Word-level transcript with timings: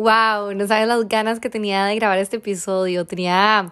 Wow, 0.00 0.54
no 0.54 0.66
sabes 0.66 0.88
las 0.88 1.06
ganas 1.10 1.40
que 1.40 1.50
tenía 1.50 1.84
de 1.84 1.94
grabar 1.94 2.16
este 2.16 2.38
episodio. 2.38 3.04
Tenía 3.04 3.70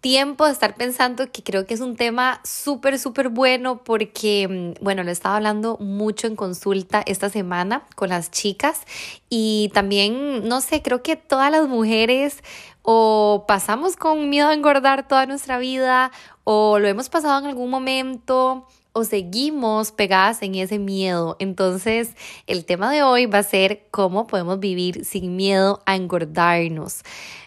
tiempo 0.00 0.46
de 0.46 0.52
estar 0.52 0.76
pensando 0.76 1.30
que 1.30 1.42
creo 1.42 1.66
que 1.66 1.74
es 1.74 1.80
un 1.80 1.94
tema 1.94 2.40
súper, 2.42 2.98
súper 2.98 3.28
bueno 3.28 3.84
porque, 3.84 4.48
mm, 4.48 4.82
bueno, 4.82 5.04
lo 5.04 5.10
estaba 5.10 5.36
hablando 5.36 5.76
mucho 5.78 6.26
en 6.26 6.36
consulta 6.36 7.02
esta 7.04 7.28
semana 7.28 7.82
con 7.96 8.08
las 8.08 8.30
chicas 8.30 8.80
y 9.28 9.70
también, 9.74 10.48
no 10.48 10.62
sé, 10.62 10.80
creo 10.80 11.02
que 11.02 11.16
todas 11.16 11.52
las 11.52 11.68
mujeres 11.68 12.42
o 12.80 13.44
pasamos 13.46 13.96
con 13.96 14.30
miedo 14.30 14.48
a 14.48 14.54
engordar 14.54 15.06
toda 15.06 15.26
nuestra 15.26 15.58
vida 15.58 16.12
o 16.44 16.78
lo 16.78 16.88
hemos 16.88 17.10
pasado 17.10 17.38
en 17.40 17.44
algún 17.44 17.68
momento 17.68 18.66
o 18.98 19.04
seguimos 19.04 19.92
pegadas 19.92 20.42
en 20.42 20.56
ese 20.56 20.78
miedo. 20.78 21.36
Entonces, 21.38 22.10
el 22.48 22.64
tema 22.64 22.90
de 22.90 23.02
hoy 23.04 23.26
va 23.26 23.38
a 23.38 23.42
ser 23.44 23.86
cómo 23.92 24.26
podemos 24.26 24.58
vivir 24.58 25.04
sin 25.04 25.36
miedo 25.36 25.82
a 25.86 25.94
engordarnos. 25.94 27.02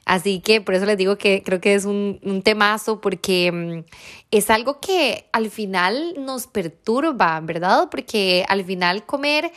Así 0.05 0.39
que 0.39 0.61
por 0.61 0.75
eso 0.75 0.85
les 0.85 0.97
digo 0.97 1.17
que 1.17 1.43
creo 1.43 1.59
que 1.59 1.73
es 1.73 1.85
un, 1.85 2.19
un 2.23 2.41
temazo 2.41 3.01
porque 3.01 3.51
mm, 3.51 3.83
es 4.31 4.49
algo 4.49 4.79
que 4.79 5.25
al 5.33 5.51
final 5.51 6.15
nos 6.17 6.47
perturba, 6.47 7.39
¿verdad? 7.41 7.89
Porque 7.91 8.45
al 8.47 8.63
final 8.63 9.05
comer 9.05 9.51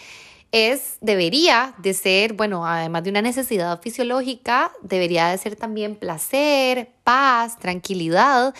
es, 0.54 0.98
debería 1.00 1.74
de 1.78 1.94
ser, 1.94 2.34
bueno, 2.34 2.64
además 2.64 3.02
de 3.02 3.10
una 3.10 3.22
necesidad 3.22 3.82
fisiológica, 3.82 4.70
debería 4.82 5.26
de 5.26 5.36
ser 5.36 5.56
también 5.56 5.96
placer, 5.96 6.92
paz, 7.02 7.58
tranquilidad 7.58 8.54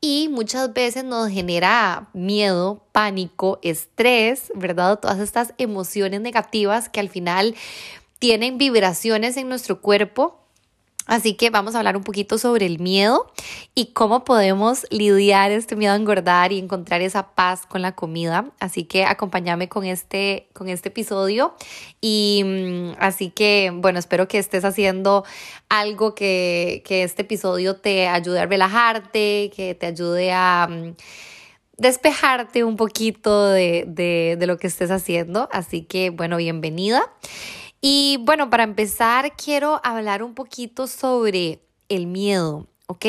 y 0.00 0.28
muchas 0.28 0.72
veces 0.72 1.04
nos 1.04 1.30
genera 1.30 2.08
miedo, 2.12 2.82
pánico, 2.90 3.60
estrés, 3.62 4.50
¿verdad? 4.56 4.98
Todas 4.98 5.20
estas 5.20 5.54
emociones 5.56 6.20
negativas 6.20 6.88
que 6.88 6.98
al 6.98 7.10
final 7.10 7.54
tienen 8.18 8.58
vibraciones 8.58 9.36
en 9.36 9.48
nuestro 9.48 9.80
cuerpo 9.80 10.45
Así 11.06 11.34
que 11.34 11.50
vamos 11.50 11.74
a 11.74 11.78
hablar 11.78 11.96
un 11.96 12.02
poquito 12.02 12.36
sobre 12.36 12.66
el 12.66 12.80
miedo 12.80 13.30
y 13.76 13.92
cómo 13.92 14.24
podemos 14.24 14.86
lidiar 14.90 15.52
este 15.52 15.76
miedo 15.76 15.92
a 15.92 15.96
engordar 15.96 16.52
y 16.52 16.58
encontrar 16.58 17.00
esa 17.00 17.34
paz 17.34 17.64
con 17.64 17.80
la 17.80 17.94
comida. 17.94 18.46
Así 18.58 18.84
que 18.84 19.04
acompáñame 19.04 19.68
con 19.68 19.84
este, 19.84 20.48
con 20.52 20.68
este 20.68 20.88
episodio. 20.88 21.54
Y 22.00 22.42
mm, 22.44 22.96
así 22.98 23.30
que, 23.30 23.70
bueno, 23.72 24.00
espero 24.00 24.26
que 24.26 24.38
estés 24.38 24.64
haciendo 24.64 25.24
algo 25.68 26.16
que, 26.16 26.82
que 26.84 27.04
este 27.04 27.22
episodio 27.22 27.76
te 27.76 28.08
ayude 28.08 28.40
a 28.40 28.46
relajarte, 28.46 29.52
que 29.54 29.76
te 29.78 29.86
ayude 29.86 30.32
a 30.32 30.66
mm, 30.68 30.96
despejarte 31.76 32.64
un 32.64 32.76
poquito 32.76 33.48
de, 33.48 33.84
de, 33.86 34.36
de 34.38 34.46
lo 34.48 34.58
que 34.58 34.66
estés 34.66 34.90
haciendo. 34.90 35.48
Así 35.52 35.82
que, 35.82 36.10
bueno, 36.10 36.36
bienvenida. 36.36 37.12
Y 37.88 38.16
bueno, 38.16 38.50
para 38.50 38.64
empezar, 38.64 39.36
quiero 39.36 39.80
hablar 39.84 40.24
un 40.24 40.34
poquito 40.34 40.88
sobre 40.88 41.60
el 41.88 42.08
miedo, 42.08 42.66
¿ok? 42.88 43.06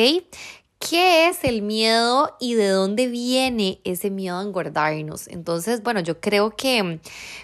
¿Qué 0.78 1.26
es 1.26 1.42
el 1.42 1.62
miedo 1.62 2.36
y 2.38 2.54
de 2.54 2.68
dónde 2.68 3.08
viene 3.08 3.80
ese 3.82 4.08
miedo 4.08 4.38
a 4.38 4.42
engordarnos? 4.44 5.26
Entonces, 5.26 5.82
bueno, 5.82 5.98
yo 5.98 6.20
creo 6.20 6.54
que 6.54 7.00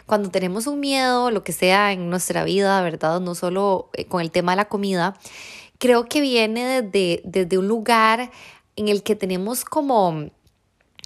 cuando 0.07 0.31
tenemos 0.31 0.69
un 0.69 0.79
miedo, 0.79 1.33
lo 1.33 1.43
que 1.43 1.51
sea 1.51 1.91
en 1.91 2.09
nuestra 2.09 2.45
vida, 2.45 2.81
¿verdad? 2.83 3.19
No 3.19 3.35
solo 3.35 3.91
eh, 3.95 4.05
con 4.05 4.21
el 4.21 4.31
tema 4.31 4.53
de 4.53 4.57
la 4.59 4.69
comida, 4.69 5.19
creo 5.79 6.05
que 6.05 6.21
viene 6.21 6.83
desde, 6.83 7.21
desde 7.25 7.59
un 7.59 7.67
lugar 7.67 8.31
en 8.77 8.87
el 8.87 9.03
que 9.03 9.17
tenemos 9.17 9.65
como 9.65 10.31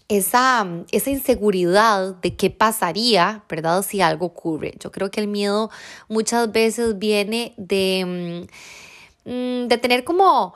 esa, 0.09 0.67
esa 0.91 1.11
inseguridad 1.11 2.17
de 2.17 2.37
qué 2.37 2.51
pasaría, 2.51 3.45
¿verdad? 3.49 3.83
Si 3.83 4.01
algo 4.01 4.27
ocurre. 4.27 4.75
Yo 4.81 4.91
creo 4.91 5.11
que 5.11 5.21
el 5.21 5.29
miedo 5.29 5.71
muchas 6.09 6.51
veces 6.53 6.99
viene 6.99 7.55
de, 7.59 8.49
mm, 9.27 9.31
mm, 9.31 9.69
de 9.69 9.79
tener 9.79 10.05
como, 10.05 10.55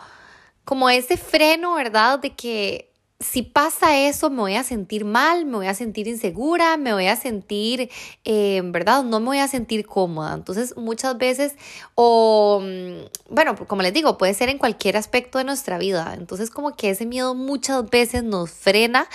como 0.64 0.88
ese 0.90 1.16
freno, 1.16 1.74
¿verdad? 1.74 2.18
De 2.20 2.34
que 2.34 2.91
si 3.22 3.42
pasa 3.42 3.98
eso, 3.98 4.30
me 4.30 4.38
voy 4.38 4.54
a 4.54 4.64
sentir 4.64 5.04
mal, 5.04 5.46
me 5.46 5.56
voy 5.56 5.66
a 5.66 5.74
sentir 5.74 6.08
insegura, 6.08 6.76
me 6.76 6.92
voy 6.92 7.06
a 7.06 7.16
sentir, 7.16 7.90
eh, 8.24 8.60
¿verdad? 8.64 9.04
No 9.04 9.20
me 9.20 9.26
voy 9.26 9.38
a 9.38 9.48
sentir 9.48 9.86
cómoda. 9.86 10.34
Entonces, 10.34 10.76
muchas 10.76 11.16
veces, 11.18 11.54
o, 11.94 12.60
mm, 12.62 13.34
bueno, 13.34 13.56
como 13.66 13.82
les 13.82 13.94
digo, 13.94 14.18
puede 14.18 14.34
ser 14.34 14.48
en 14.48 14.58
cualquier 14.58 14.96
aspecto 14.96 15.38
de 15.38 15.44
nuestra 15.44 15.78
vida. 15.78 16.14
Entonces, 16.16 16.50
como 16.50 16.76
que 16.76 16.90
ese 16.90 17.06
miedo 17.06 17.34
muchas 17.34 17.88
veces 17.88 18.24
nos 18.24 18.50
frena. 18.50 19.08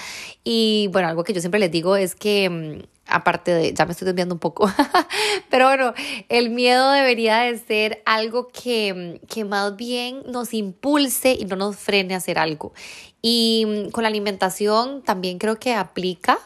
Y 0.44 0.89
bueno, 0.91 1.07
algo 1.07 1.24
que 1.24 1.34
yo 1.34 1.41
siempre 1.41 1.59
les 1.59 1.72
digo 1.72 1.95
es 1.95 2.16
que 2.16 2.50
mm, 2.50 2.97
aparte 3.07 3.53
de, 3.53 3.74
ya 3.74 3.85
me 3.85 3.91
estoy 3.91 4.06
desviando 4.06 4.35
un 4.35 4.39
poco, 4.39 4.69
pero 5.50 5.68
bueno, 5.68 5.94
el 6.29 6.50
miedo 6.50 6.91
debería 6.91 7.39
de 7.39 7.57
ser 7.57 8.01
algo 8.06 8.47
que, 8.50 9.22
que, 9.29 9.45
más 9.45 9.75
bien 9.75 10.24
nos 10.28 10.53
impulse 10.53 11.35
y 11.39 11.45
no 11.45 11.56
nos 11.56 11.78
frene 11.78 12.13
a 12.13 12.18
hacer 12.18 12.38
algo. 12.38 12.74
Y 13.22 13.66
mm, 13.66 13.91
con 13.91 14.03
la 14.03 14.09
alimentación 14.09 15.01
también 15.03 15.38
creo 15.38 15.57
que 15.57 15.73
aplica. 15.73 16.39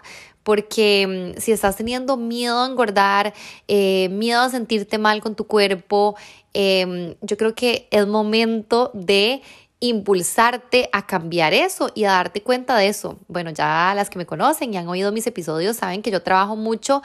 Porque 0.43 1.33
mm, 1.35 1.39
si 1.39 1.51
estás 1.51 1.75
teniendo 1.75 2.17
miedo 2.17 2.59
a 2.59 2.65
engordar, 2.65 3.33
eh, 3.67 4.09
miedo 4.09 4.41
a 4.41 4.49
sentirte 4.49 4.97
mal 4.97 5.21
con 5.21 5.35
tu 5.35 5.45
cuerpo, 5.45 6.15
em, 6.53 7.15
yo 7.21 7.37
creo 7.37 7.53
que 7.53 7.87
es 7.91 8.07
momento 8.07 8.91
de 8.93 9.41
impulsarte 9.79 10.89
a 10.93 11.07
cambiar 11.07 11.53
eso 11.53 11.91
y 11.95 12.05
a 12.05 12.11
darte 12.11 12.41
cuenta 12.43 12.77
de 12.77 12.87
eso. 12.87 13.19
Bueno, 13.27 13.51
ya 13.51 13.93
las 13.95 14.09
que 14.09 14.17
me 14.17 14.25
conocen 14.25 14.73
y 14.73 14.77
han 14.77 14.87
oído 14.87 15.11
mis 15.11 15.27
episodios 15.27 15.77
saben 15.77 16.01
que 16.01 16.11
yo 16.11 16.21
trabajo 16.23 16.55
mucho. 16.55 17.01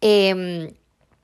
Eh, 0.00 0.74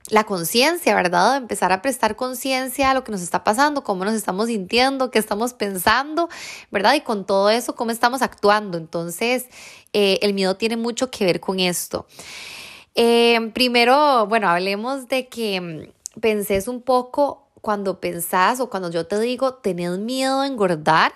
la 0.09 0.25
conciencia, 0.25 0.95
¿verdad? 0.95 1.37
Empezar 1.37 1.73
a 1.73 1.83
prestar 1.83 2.17
conciencia 2.17 2.91
a 2.91 2.95
lo 2.95 3.05
que 3.05 3.13
nos 3.13 3.21
está 3.21 3.45
pasando, 3.45 3.85
cómo 3.85 4.05
nos 4.05 4.15
estamos 4.15 4.49
sintiendo, 4.49 5.11
qué 5.11 5.19
estamos 5.19 5.53
pensando, 5.53 6.29
¿verdad? 6.71 6.95
Y 6.95 7.03
con 7.03 7.27
todo 7.27 7.51
eso, 7.51 7.75
cómo 7.75 7.91
estamos 7.91 8.23
actuando. 8.23 8.79
Entonces, 8.79 9.47
eh, 9.93 10.19
el 10.23 10.35
miedo 10.35 10.57
tiene 10.57 10.77
mucho 10.77 11.11
que 11.11 11.25
ver 11.25 11.41
con 11.41 11.61
esto. 11.61 12.07
Eh, 12.95 13.51
primero, 13.55 14.27
bueno, 14.27 14.49
hablemos 14.49 15.09
de 15.09 15.29
que 15.29 15.61
mm, 15.61 16.21
pensés 16.21 16.67
un 16.67 16.83
poco 16.83 17.47
cuando 17.61 18.01
pensás 18.01 18.59
o 18.61 18.71
cuando 18.71 18.91
yo 18.91 19.07
te 19.07 19.21
digo, 19.21 19.55
tenés 19.55 19.99
miedo 19.99 20.41
a 20.41 20.47
engordar, 20.47 21.13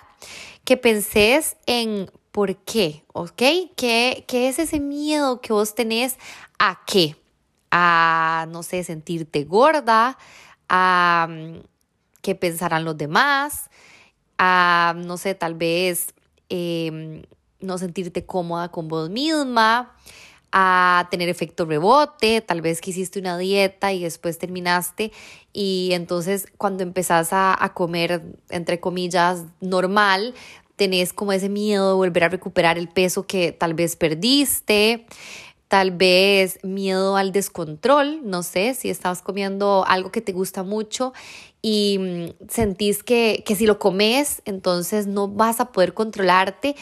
que 0.65 0.77
pensés 0.77 1.57
en 1.67 2.11
por 2.31 2.57
qué, 2.57 3.05
¿ok? 3.13 3.43
¿Qué, 3.77 4.25
qué 4.27 4.49
es 4.49 4.59
ese 4.59 4.81
miedo 4.81 5.41
que 5.41 5.53
vos 5.53 5.75
tenés 5.75 6.17
a 6.59 6.81
qué? 6.87 7.17
A, 7.77 8.47
no 8.51 8.63
sé, 8.63 8.85
sentirte 8.85 9.43
gorda, 9.43 10.17
a 10.69 11.27
mm, 11.29 11.55
qué 12.23 12.37
pensarán 12.37 12.85
los 12.85 12.97
demás, 12.97 13.69
a, 14.39 14.95
no 14.97 15.17
sé, 15.17 15.35
tal 15.35 15.55
vez 15.55 16.15
em, 16.49 17.23
no 17.59 17.77
sentirte 17.79 18.25
cómoda 18.25 18.69
con 18.69 18.87
vos 18.87 19.11
misma, 19.11 19.97
a 20.53 21.09
tener 21.11 21.29
efecto 21.29 21.65
rebote, 21.67 22.41
tal 22.43 22.61
vez 22.61 22.81
que 22.81 22.91
hiciste 22.91 23.19
una 23.19 23.37
dieta 23.39 23.93
y 23.93 24.05
después 24.05 24.39
terminaste 24.39 25.11
y 25.53 25.91
entonces 25.95 26.47
cuando 26.57 26.85
empezás 26.85 27.33
a, 27.33 27.57
a 27.61 27.75
comer, 27.75 28.23
entre 28.51 28.79
comillas, 28.79 29.47
normal, 29.61 30.33
tenés 30.77 31.13
como 31.13 31.33
ese 31.33 31.49
miedo 31.49 31.89
de 31.89 31.95
volver 31.95 32.23
a 32.23 32.29
recuperar 32.29 32.79
el 32.79 32.87
peso 32.87 33.27
que 33.27 33.51
tal 33.51 33.75
vez 33.75 33.97
perdiste 33.97 35.07
tal 35.75 35.91
vez 35.91 36.61
miedo 36.63 37.17
al 37.17 37.33
descontrol, 37.33 38.21
no 38.23 38.45
sé, 38.45 38.75
si 38.75 38.91
estás 38.91 39.23
comiendo 39.23 39.85
algo 39.89 40.13
que 40.13 40.21
te 40.21 40.31
gusta 40.31 40.63
mucho 40.63 41.13
y 41.63 41.99
mm, 41.99 42.49
sentís 42.49 43.03
que, 43.03 43.43
si 43.45 43.67
lo 43.67 43.81
comes, 43.81 44.41
entonces 44.45 45.09
no 45.09 45.27
vas 45.27 45.59
a 45.59 45.73
poder 45.73 45.93
controlarte 45.93 46.77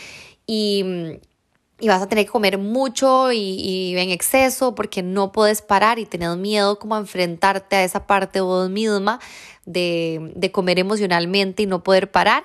y, 0.46 0.84
mm, 0.84 1.86
vas 1.86 2.02
a 2.02 2.06
tener 2.06 2.26
que 2.26 2.32
comer 2.32 2.58
mucho 2.58 3.32
y, 3.32 3.96
en 3.96 4.10
exceso 4.10 4.74
porque 4.74 5.02
no 5.02 5.32
puedes 5.32 5.62
parar 5.62 5.98
y 5.98 6.04
tener 6.04 6.36
miedo 6.36 6.78
como 6.78 6.94
a 6.94 6.98
enfrentarte 6.98 7.76
a 7.76 7.84
esa 7.84 8.06
parte 8.06 8.42
vos 8.42 8.68
misma 8.68 9.20
de, 9.64 10.32
de 10.36 10.52
comer 10.52 10.78
emocionalmente 10.78 11.62
y 11.62 11.66
no 11.66 11.82
poder 11.82 12.10
parar. 12.10 12.44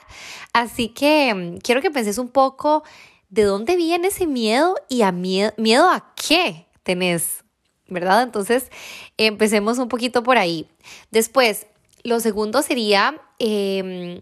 Así 0.54 0.88
que 0.88 1.34
mm, 1.34 1.58
quiero 1.58 1.82
que 1.82 1.92
penses 1.92 2.18
un 2.18 2.30
poco 2.30 2.84
¿de 3.30 3.44
dónde 3.44 3.76
viene 3.76 4.08
ese 4.08 4.28
miedo 4.28 4.76
y 4.90 5.02
a 5.02 5.12
miedo, 5.12 5.54
miedo 5.58 5.90
a 5.90 6.14
qué 6.16 6.68
tenés? 6.84 7.44
¿Verdad? 7.90 8.24
Entonces, 8.24 8.70
empecemos 9.18 9.78
un 9.78 9.88
poquito 9.88 10.24
por 10.24 10.38
ahí. 10.38 10.68
Después, 11.12 11.68
lo 12.04 12.20
segundo 12.20 12.62
sería 12.62 13.22
em, 13.40 14.22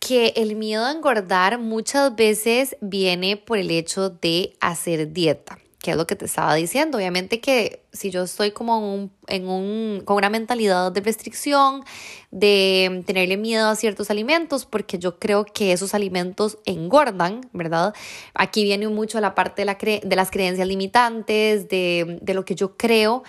que 0.00 0.32
el 0.36 0.56
miedo 0.56 0.84
a 0.84 0.92
engordar 0.92 1.58
muchas 1.58 2.14
veces 2.16 2.76
viene 2.80 3.36
por 3.36 3.58
el 3.58 3.70
hecho 3.70 4.10
de 4.10 4.56
hacer 4.60 5.12
dieta 5.12 5.58
que 5.80 5.92
es 5.92 5.96
lo 5.96 6.06
que 6.06 6.16
te 6.16 6.24
estaba 6.24 6.54
diciendo. 6.54 6.98
Obviamente 6.98 7.40
que 7.40 7.84
si 7.92 8.10
yo 8.10 8.22
estoy 8.22 8.50
como 8.50 9.10
en 9.28 9.48
un, 9.48 10.02
con 10.04 10.16
una 10.16 10.30
mentalidad 10.30 10.90
de 10.90 11.00
restricción, 11.00 11.84
de 12.30 13.04
tenerle 13.06 13.36
miedo 13.36 13.68
a 13.68 13.76
ciertos 13.76 14.10
alimentos, 14.10 14.64
porque 14.64 14.98
yo 14.98 15.18
creo 15.18 15.44
que 15.44 15.72
esos 15.72 15.94
alimentos 15.94 16.58
engordan, 16.64 17.48
¿verdad? 17.52 17.94
Aquí 18.34 18.64
viene 18.64 18.88
mucho 18.88 19.20
la 19.20 19.34
parte 19.34 19.62
de, 19.62 19.66
la 19.66 19.74
de 19.74 20.16
las 20.16 20.30
creencias 20.30 20.66
limitantes, 20.66 21.68
de, 21.68 22.20
lo 22.26 22.44
que 22.44 22.54
yo 22.54 22.76
creo. 22.76 23.22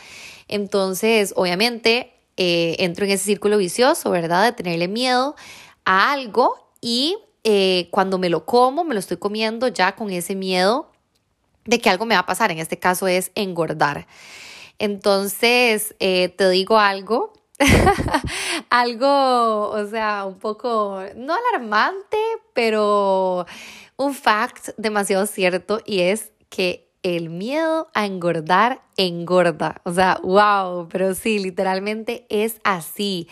Entonces, 0.48 1.34
obviamente, 1.36 2.14
eh, 2.38 2.76
entro 2.80 3.06
en 3.06 3.12
ese 3.12 3.26
círculo 3.26 3.58
vicioso, 3.58 4.10
¿verdad? 4.10 4.46
De 4.46 4.52
tenerle 4.52 4.88
miedo 4.88 5.36
a 5.86 6.12
algo 6.12 6.72
y 6.82 7.18
eh, 7.44 7.88
cuando 7.92 8.18
me 8.18 8.30
lo 8.30 8.46
como, 8.46 8.84
me 8.84 8.94
lo 8.94 9.00
estoy 9.00 9.18
comiendo 9.18 9.68
ya 9.68 9.96
con 9.96 10.12
ese 10.12 10.36
miedo 10.36 10.92
de 11.68 11.80
que 11.80 11.90
algo 11.90 12.06
me 12.06 12.16
va 12.16 12.22
a 12.22 12.26
pasar, 12.26 12.52
en 12.52 12.60
este 12.60 12.80
caso 12.80 13.08
es 13.08 13.32
engordar. 13.36 14.08
Entonces, 14.80 15.96
eh, 16.00 16.30
te 16.30 16.50
digo 16.50 16.80
algo, 16.80 17.34
algo, 18.70 19.70
o 19.70 19.88
sea, 19.88 20.26
un 20.26 20.40
poco, 20.40 21.02
no 21.16 21.36
alarmante, 21.36 22.18
pero 22.54 23.46
un 23.98 24.14
fact 24.14 24.70
demasiado 24.78 25.26
cierto 25.26 25.82
y 25.86 26.02
es 26.02 26.32
que 26.50 26.88
el 27.04 27.30
miedo 27.30 27.90
a 27.94 28.06
engordar 28.06 28.82
engorda. 28.98 29.82
O 29.86 29.94
sea, 29.94 30.20
wow, 30.24 30.88
pero 30.90 31.16
sí, 31.16 31.40
literalmente 31.40 32.26
es 32.30 32.60
así. 32.64 33.28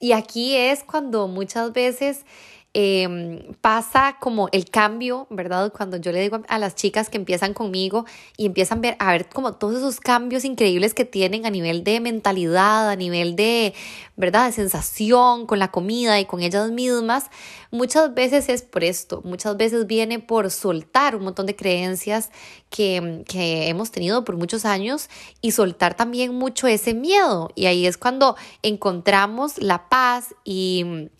Y 0.00 0.12
aquí 0.12 0.56
es 0.56 0.82
cuando 0.82 1.28
muchas 1.28 1.72
veces 1.72 2.26
Em, 2.74 3.52
pasa 3.60 4.16
como 4.18 4.48
el 4.50 4.70
cambio, 4.70 5.26
¿verdad? 5.28 5.70
Cuando 5.76 5.98
yo 5.98 6.10
le 6.10 6.22
digo 6.22 6.40
a 6.48 6.58
las 6.58 6.74
chicas 6.74 7.10
que 7.10 7.18
empiezan 7.18 7.52
conmigo 7.52 8.06
y 8.38 8.46
empiezan 8.46 8.78
a 8.78 8.80
ver, 8.80 8.96
a 8.98 9.12
ver 9.12 9.28
como 9.28 9.52
todos 9.56 9.76
esos 9.76 10.00
cambios 10.00 10.46
increíbles 10.46 10.94
que 10.94 11.04
tienen 11.04 11.44
a 11.44 11.50
nivel 11.50 11.84
de 11.84 12.00
mentalidad, 12.00 12.88
a 12.88 12.96
nivel 12.96 13.36
de, 13.36 13.74
¿verdad? 14.16 14.46
De 14.46 14.52
sensación 14.52 15.46
con 15.46 15.58
la 15.58 15.70
comida 15.70 16.18
y 16.18 16.24
con 16.24 16.40
ellas 16.40 16.70
mismas, 16.70 17.26
muchas 17.70 18.14
veces 18.14 18.48
es 18.48 18.62
por 18.62 18.84
esto, 18.84 19.20
muchas 19.22 19.54
veces 19.58 19.86
viene 19.86 20.18
por 20.18 20.50
soltar 20.50 21.14
un 21.14 21.24
montón 21.24 21.44
de 21.44 21.54
creencias 21.54 22.30
que, 22.70 23.22
que 23.28 23.68
hemos 23.68 23.90
tenido 23.90 24.24
por 24.24 24.38
muchos 24.38 24.64
años 24.64 25.10
y 25.42 25.50
soltar 25.52 25.94
también 25.94 26.34
mucho 26.34 26.66
ese 26.68 26.94
miedo. 26.94 27.50
Y 27.54 27.66
ahí 27.66 27.86
es 27.86 27.98
cuando 27.98 28.34
encontramos 28.62 29.58
la 29.58 29.90
paz 29.90 30.34
y 30.42 31.10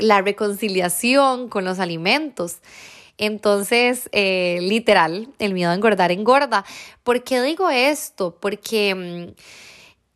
la 0.00 0.20
reconciliación 0.22 1.48
con 1.48 1.64
los 1.64 1.78
alimentos. 1.78 2.56
Entonces, 3.18 4.08
eh, 4.12 4.58
literal, 4.62 5.28
el 5.38 5.52
miedo 5.52 5.70
a 5.70 5.74
engordar 5.74 6.10
engorda. 6.10 6.64
¿Por 7.04 7.22
qué 7.22 7.42
digo 7.42 7.68
esto? 7.68 8.36
Porque 8.40 8.94
mm, 8.94 9.34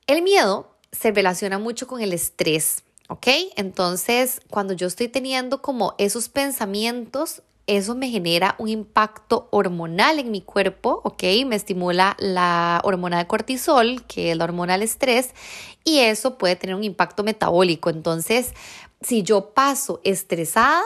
el 0.07 0.23
miedo 0.23 0.71
se 0.91 1.11
relaciona 1.11 1.59
mucho 1.59 1.87
con 1.87 2.01
el 2.01 2.13
estrés, 2.13 2.83
¿ok? 3.09 3.27
Entonces, 3.57 4.41
cuando 4.49 4.73
yo 4.73 4.87
estoy 4.87 5.09
teniendo 5.09 5.61
como 5.61 5.95
esos 5.99 6.29
pensamientos, 6.29 7.43
eso 7.67 7.95
me 7.95 8.11
genera 8.11 8.55
un 8.59 8.69
impacto 8.69 9.49
hormonal 9.51 10.19
en 10.19 10.31
mi 10.31 10.43
cuerpo, 10.43 11.01
¿ok? 11.05 11.23
Me 11.47 11.57
estimula 11.57 12.17
la 12.19 12.81
hormona 12.85 13.19
de 13.19 13.27
cortisol, 13.27 14.05
que 14.07 14.31
es 14.31 14.37
la 14.37 14.45
hormona 14.45 14.75
del 14.75 14.83
estrés, 14.83 15.35
y 15.83 16.01
eso 16.01 16.37
puede 16.37 16.57
tener 16.57 16.77
un 16.77 16.85
impacto 16.85 17.25
metabólico. 17.25 17.91
Entonces, 17.91 18.53
si 19.05 19.23
yo 19.23 19.51
paso 19.51 20.01
estresada, 20.03 20.83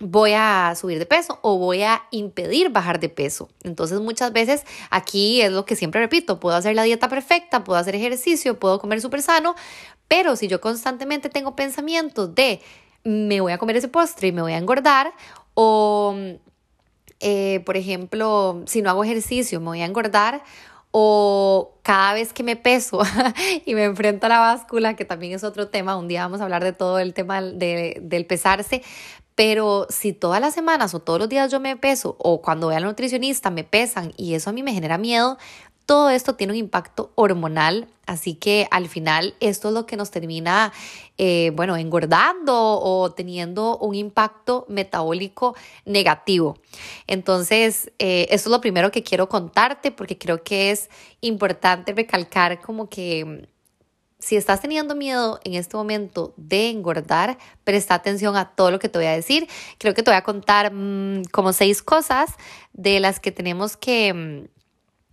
voy 0.00 0.32
a 0.32 0.74
subir 0.76 0.98
de 0.98 1.06
peso 1.06 1.38
o 1.42 1.56
voy 1.56 1.82
a 1.82 2.02
impedir 2.10 2.70
bajar 2.70 3.00
de 3.00 3.08
peso. 3.08 3.48
Entonces 3.62 4.00
muchas 4.00 4.32
veces 4.32 4.64
aquí 4.90 5.40
es 5.40 5.52
lo 5.52 5.64
que 5.64 5.76
siempre 5.76 6.00
repito, 6.00 6.40
puedo 6.40 6.56
hacer 6.56 6.74
la 6.74 6.82
dieta 6.82 7.08
perfecta, 7.08 7.64
puedo 7.64 7.78
hacer 7.78 7.94
ejercicio, 7.94 8.58
puedo 8.58 8.78
comer 8.78 9.00
súper 9.00 9.22
sano, 9.22 9.54
pero 10.08 10.36
si 10.36 10.48
yo 10.48 10.60
constantemente 10.60 11.28
tengo 11.28 11.56
pensamientos 11.56 12.34
de 12.34 12.60
me 13.02 13.40
voy 13.40 13.52
a 13.52 13.58
comer 13.58 13.76
ese 13.76 13.88
postre 13.88 14.28
y 14.28 14.32
me 14.32 14.42
voy 14.42 14.52
a 14.52 14.58
engordar 14.58 15.12
o, 15.54 16.16
eh, 17.20 17.62
por 17.64 17.76
ejemplo, 17.76 18.62
si 18.66 18.82
no 18.82 18.90
hago 18.90 19.04
ejercicio 19.04 19.60
me 19.60 19.66
voy 19.66 19.80
a 19.80 19.86
engordar 19.86 20.42
o 20.96 21.80
cada 21.82 22.14
vez 22.14 22.32
que 22.32 22.44
me 22.44 22.54
peso 22.54 23.00
y 23.66 23.74
me 23.74 23.82
enfrento 23.82 24.26
a 24.26 24.28
la 24.28 24.38
báscula, 24.38 24.94
que 24.94 25.04
también 25.04 25.32
es 25.32 25.42
otro 25.42 25.66
tema, 25.66 25.96
un 25.96 26.06
día 26.06 26.22
vamos 26.22 26.40
a 26.40 26.44
hablar 26.44 26.62
de 26.62 26.72
todo 26.72 27.00
el 27.00 27.14
tema 27.14 27.42
del 27.42 28.26
pesarse, 28.26 28.80
pero 29.34 29.88
si 29.90 30.12
todas 30.12 30.40
las 30.40 30.54
semanas 30.54 30.94
o 30.94 31.00
todos 31.00 31.18
los 31.18 31.28
días 31.28 31.50
yo 31.50 31.58
me 31.58 31.76
peso 31.76 32.14
o 32.20 32.40
cuando 32.40 32.68
voy 32.68 32.76
al 32.76 32.84
nutricionista 32.84 33.50
me 33.50 33.64
pesan 33.64 34.12
y 34.16 34.34
eso 34.34 34.50
a 34.50 34.52
mí 34.52 34.62
me 34.62 34.72
genera 34.72 34.96
miedo, 34.96 35.36
todo 35.86 36.10
esto 36.10 36.34
tiene 36.34 36.52
un 36.52 36.58
impacto 36.58 37.12
hormonal, 37.14 37.88
así 38.06 38.34
que 38.34 38.66
al 38.70 38.88
final 38.88 39.34
esto 39.40 39.68
es 39.68 39.74
lo 39.74 39.86
que 39.86 39.96
nos 39.96 40.10
termina, 40.10 40.72
eh, 41.18 41.52
bueno, 41.54 41.76
engordando 41.76 42.80
o 42.80 43.12
teniendo 43.12 43.76
un 43.78 43.94
impacto 43.94 44.64
metabólico 44.68 45.54
negativo. 45.84 46.58
Entonces, 47.06 47.92
eh, 47.98 48.26
esto 48.30 48.48
es 48.48 48.52
lo 48.52 48.60
primero 48.60 48.90
que 48.90 49.02
quiero 49.02 49.28
contarte 49.28 49.90
porque 49.90 50.16
creo 50.16 50.42
que 50.42 50.70
es 50.70 50.88
importante 51.20 51.92
recalcar 51.92 52.60
como 52.60 52.88
que 52.88 53.24
mm, 53.24 53.54
si 54.24 54.36
estás 54.36 54.62
teniendo 54.62 54.94
miedo 54.94 55.38
en 55.44 55.52
este 55.52 55.76
momento 55.76 56.32
de 56.38 56.70
engordar, 56.70 57.36
presta 57.62 57.92
atención 57.92 58.36
a 58.36 58.54
todo 58.54 58.70
lo 58.70 58.78
que 58.78 58.88
te 58.88 58.98
voy 58.98 59.06
a 59.06 59.12
decir. 59.12 59.46
Creo 59.76 59.92
que 59.92 60.02
te 60.02 60.10
voy 60.10 60.16
a 60.16 60.22
contar 60.22 60.72
mm, 60.72 61.24
como 61.30 61.52
seis 61.52 61.82
cosas 61.82 62.30
de 62.72 63.00
las 63.00 63.20
que 63.20 63.32
tenemos 63.32 63.76
que 63.76 64.14
mm, 64.14 64.53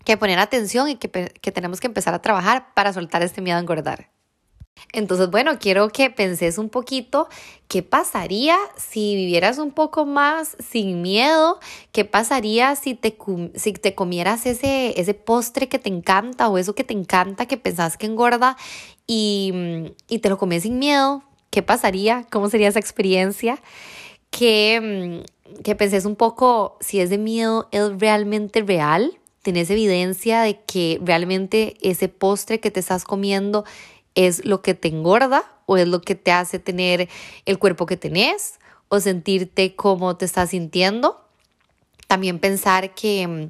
que 0.04 0.18
poner 0.18 0.40
atención 0.40 0.90
y 0.90 0.96
que, 0.96 1.08
tenemos 1.52 1.80
que 1.80 1.88
empezar 1.88 2.14
a 2.14 2.22
trabajar 2.22 2.74
para 2.74 2.94
soltar 2.94 3.24
este 3.24 3.42
miedo 3.42 3.58
a 3.58 3.62
engordar. 3.62 4.10
Entonces, 4.94 5.30
bueno, 5.30 5.60
quiero 5.60 5.90
que 5.90 6.10
penses 6.10 6.58
un 6.58 6.70
poquito 6.70 7.28
qué 7.68 7.84
pasaría 7.84 8.58
si 8.78 9.16
vivieras 9.16 9.58
un 9.58 9.72
poco 9.72 10.06
más 10.06 10.58
sin 10.60 11.02
miedo, 11.02 11.60
qué 11.92 12.04
pasaría 12.04 12.76
si 12.76 12.96
te, 12.96 13.18
si 13.56 13.74
te 13.74 13.96
comieras 13.96 14.46
ese, 14.46 15.00
ese 15.00 15.14
postre 15.14 15.70
que 15.70 15.78
te 15.78 15.90
encanta 15.90 16.50
o 16.50 16.58
eso 16.58 16.74
que 16.74 16.84
te 16.84 16.94
encanta, 16.94 17.46
que 17.46 17.58
pensás 17.58 17.98
que 17.98 18.08
engorda 18.08 18.58
y, 19.06 19.94
y 20.08 20.20
te 20.20 20.30
lo 20.30 20.38
comes 20.38 20.64
sin 20.64 20.80
miedo, 20.80 21.24
qué 21.52 21.62
pasaría, 21.62 22.26
cómo 22.32 22.50
sería 22.50 22.70
esa 22.70 22.80
experiencia, 22.80 23.62
que, 24.32 25.24
que 25.64 25.76
penses 25.76 26.06
un 26.06 26.16
poco 26.16 26.78
si 26.80 27.02
ese 27.02 27.18
miedo 27.18 27.68
es 27.72 28.00
realmente 28.00 28.62
real 28.62 29.21
tenés 29.42 29.70
evidencia 29.70 30.42
de 30.42 30.62
que 30.62 31.00
realmente 31.04 31.76
ese 31.82 32.10
postre 32.10 32.60
que 32.60 32.72
te 32.72 32.80
estás 32.80 33.04
comiendo 33.04 33.66
es 34.16 34.46
lo 34.46 34.62
que 34.62 34.74
te 34.74 34.88
engorda 34.88 35.44
o 35.66 35.78
es 35.78 35.88
lo 35.88 36.02
que 36.02 36.16
te 36.16 36.32
hace 36.32 36.60
tener 36.60 37.10
el 37.46 37.60
cuerpo 37.60 37.86
que 37.86 37.98
tenés 37.98 38.60
o 38.90 39.00
sentirte 39.00 39.76
como 39.76 40.18
te 40.18 40.26
estás 40.26 40.50
sintiendo. 40.50 41.22
También 42.08 42.40
pensar 42.40 42.94
que 42.94 43.26
mm, 43.28 43.50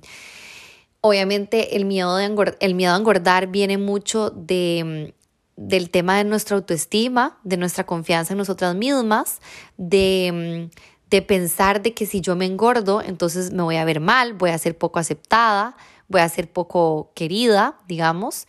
obviamente 1.01 1.75
el 1.75 1.85
miedo, 1.85 2.15
de 2.15 2.55
el 2.59 2.75
miedo 2.75 2.93
a 2.93 2.97
engordar 2.97 3.47
viene 3.47 3.77
mucho 3.79 4.29
de, 4.29 5.11
mm, 5.17 5.67
del 5.67 5.89
tema 5.89 6.17
de 6.17 6.25
nuestra 6.25 6.55
autoestima, 6.57 7.39
de 7.43 7.57
nuestra 7.57 7.85
confianza 7.85 8.33
en 8.33 8.37
nosotras 8.37 8.75
mismas, 8.75 9.39
de 9.77 10.69
mm, 10.69 10.90
de 11.11 11.21
pensar 11.21 11.81
de 11.81 11.93
que 11.93 12.05
si 12.05 12.21
yo 12.21 12.35
me 12.35 12.45
engordo, 12.45 13.01
entonces 13.01 13.51
me 13.51 13.61
voy 13.63 13.75
a 13.75 13.85
ver 13.85 13.99
mal, 13.99 14.33
voy 14.33 14.49
a 14.51 14.57
ser 14.57 14.77
poco 14.77 14.97
aceptada, 14.97 15.75
voy 16.07 16.21
a 16.21 16.29
ser 16.29 16.49
poco 16.49 17.11
querida, 17.13 17.77
digamos. 17.87 18.47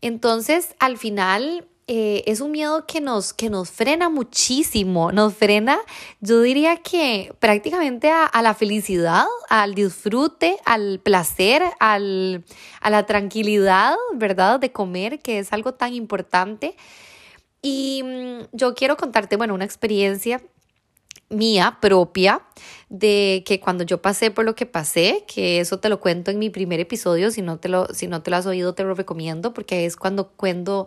Entonces, 0.00 0.74
al 0.80 0.98
final, 0.98 1.68
eh, 1.86 2.24
es 2.26 2.40
un 2.40 2.50
miedo 2.50 2.86
que 2.86 3.00
nos, 3.00 3.32
que 3.32 3.50
nos 3.50 3.70
frena 3.70 4.08
muchísimo, 4.08 5.12
nos 5.12 5.34
frena, 5.34 5.78
yo 6.20 6.42
diría 6.42 6.76
que 6.78 7.32
prácticamente 7.38 8.10
a, 8.10 8.42
la 8.42 8.54
felicidad, 8.54 9.26
al 9.48 9.76
disfrute, 9.76 10.56
al 10.64 10.98
placer, 10.98 11.62
al, 11.78 12.44
a 12.80 12.90
la 12.90 13.06
tranquilidad, 13.06 13.94
¿verdad? 14.14 14.58
De 14.58 14.72
comer, 14.72 15.20
que 15.20 15.38
es 15.38 15.52
algo 15.52 15.74
tan 15.74 15.94
importante. 15.94 16.74
Y 17.62 18.02
mm, 18.02 18.56
yo 18.56 18.74
quiero 18.74 18.96
contarte, 18.96 19.36
bueno, 19.36 19.54
una 19.54 19.64
experiencia 19.64 20.42
mía 21.32 21.78
propia 21.80 22.42
de 22.88 23.42
que 23.46 23.58
cuando 23.58 23.84
yo 23.84 24.02
pasé 24.02 24.30
por 24.30 24.44
lo 24.44 24.54
que 24.54 24.66
pasé, 24.66 25.24
que 25.26 25.60
eso 25.60 25.78
te 25.78 25.88
lo 25.88 25.98
cuento 25.98 26.30
en 26.30 26.38
mi 26.38 26.50
primer 26.50 26.78
episodio, 26.78 27.30
si 27.30 27.42
no 27.42 27.58
te 27.58 27.68
lo, 27.68 27.86
si 27.94 28.06
no 28.06 28.22
te 28.22 28.30
lo 28.30 28.36
has 28.36 28.46
oído 28.46 28.74
te 28.74 28.84
lo 28.84 28.94
recomiendo 28.94 29.54
porque 29.54 29.86
es 29.86 29.96
cuando 29.96 30.28
cuento 30.28 30.86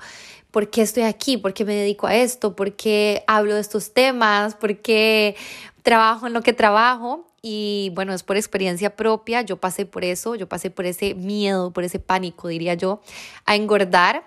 por 0.51 0.69
qué 0.69 0.83
estoy 0.83 1.03
aquí, 1.03 1.37
por 1.37 1.53
qué 1.53 1.65
me 1.65 1.75
dedico 1.75 2.07
a 2.07 2.15
esto, 2.15 2.55
por 2.55 2.75
qué 2.75 3.23
hablo 3.27 3.55
de 3.55 3.61
estos 3.61 3.93
temas, 3.93 4.55
por 4.55 4.77
qué 4.77 5.35
trabajo 5.81 6.27
en 6.27 6.33
lo 6.33 6.41
que 6.41 6.53
trabajo 6.53 7.27
y 7.41 7.91
bueno, 7.93 8.13
es 8.13 8.23
por 8.23 8.37
experiencia 8.37 8.95
propia, 8.95 9.43
yo 9.43 9.57
pasé 9.57 9.85
por 9.85 10.03
eso, 10.03 10.33
yo 10.33 10.49
pasé 10.49 10.71
por 10.71 10.87
ese 10.87 11.13
miedo, 11.13 11.71
por 11.71 11.83
ese 11.83 11.99
pánico, 11.99 12.47
diría 12.47 12.73
yo, 12.73 13.01
a 13.45 13.55
engordar. 13.55 14.23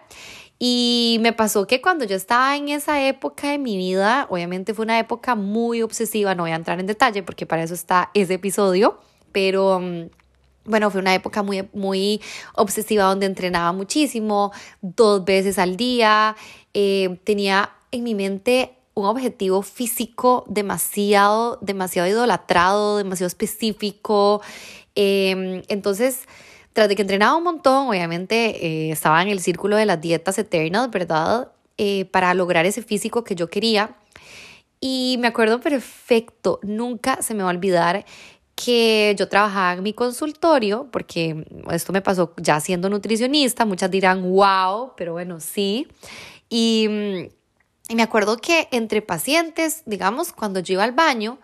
Y 0.58 1.18
me 1.20 1.32
pasó 1.32 1.66
que 1.66 1.80
cuando 1.80 2.04
yo 2.04 2.16
estaba 2.16 2.56
en 2.56 2.68
esa 2.68 3.06
época 3.06 3.50
de 3.50 3.58
mi 3.58 3.76
vida, 3.76 4.26
obviamente 4.28 4.74
fue 4.74 4.84
una 4.84 4.98
época 4.98 5.36
muy 5.36 5.82
obsesiva, 5.82 6.34
no 6.34 6.42
voy 6.42 6.50
a 6.50 6.56
entrar 6.56 6.80
en 6.80 6.86
detalle 6.86 7.22
porque 7.22 7.46
para 7.46 7.62
eso 7.62 7.74
está 7.74 8.10
ese 8.12 8.34
episodio, 8.34 8.98
pero 9.30 9.78
mm, 9.78 10.10
bueno, 10.64 10.90
fue 10.90 11.00
una 11.00 11.14
época 11.14 11.42
muy, 11.44 11.68
muy 11.72 12.20
obsesiva 12.54 13.04
donde 13.04 13.26
entrenaba 13.26 13.72
muchísimo, 13.72 14.52
dos 14.82 15.24
veces 15.24 15.58
al 15.60 15.76
día, 15.76 16.36
eh, 16.74 17.18
tenía 17.24 17.70
en 17.92 18.02
mi 18.02 18.14
mente 18.14 18.74
un 18.94 19.06
objetivo 19.06 19.62
físico 19.62 20.44
demasiado, 20.48 21.58
demasiado 21.62 22.08
idolatrado, 22.08 22.98
demasiado 22.98 23.28
específico. 23.28 24.42
Em, 24.96 25.62
entonces, 25.68 26.22
tras 26.78 26.88
de 26.88 26.94
que 26.94 27.02
entrenaba 27.02 27.34
un 27.34 27.42
montón, 27.42 27.88
obviamente 27.88 28.64
eh, 28.64 28.92
estaba 28.92 29.20
en 29.20 29.26
el 29.26 29.40
círculo 29.40 29.74
de 29.74 29.84
las 29.84 30.00
dietas 30.00 30.38
eternas, 30.38 30.88
¿verdad? 30.92 31.50
Eh, 31.76 32.04
para 32.04 32.32
lograr 32.34 32.66
ese 32.66 32.82
físico 32.82 33.24
que 33.24 33.34
yo 33.34 33.50
quería. 33.50 33.96
Y 34.80 35.16
me 35.18 35.26
acuerdo 35.26 35.58
perfecto, 35.58 36.60
nunca 36.62 37.20
se 37.20 37.34
me 37.34 37.42
va 37.42 37.50
a 37.50 37.52
olvidar 37.52 38.04
que 38.54 39.12
yo 39.18 39.28
trabajaba 39.28 39.72
en 39.72 39.82
mi 39.82 39.92
consultorio, 39.92 40.86
porque 40.92 41.44
esto 41.72 41.92
me 41.92 42.00
pasó 42.00 42.32
ya 42.36 42.60
siendo 42.60 42.88
nutricionista, 42.88 43.64
muchas 43.64 43.90
dirán, 43.90 44.22
wow, 44.22 44.92
pero 44.96 45.14
bueno, 45.14 45.40
sí. 45.40 45.88
Y, 46.48 46.86
y 47.88 47.94
me 47.96 48.04
acuerdo 48.04 48.36
que 48.36 48.68
entre 48.70 49.02
pacientes, 49.02 49.82
digamos, 49.84 50.32
cuando 50.32 50.60
yo 50.60 50.74
iba 50.74 50.84
al 50.84 50.92
baño, 50.92 51.40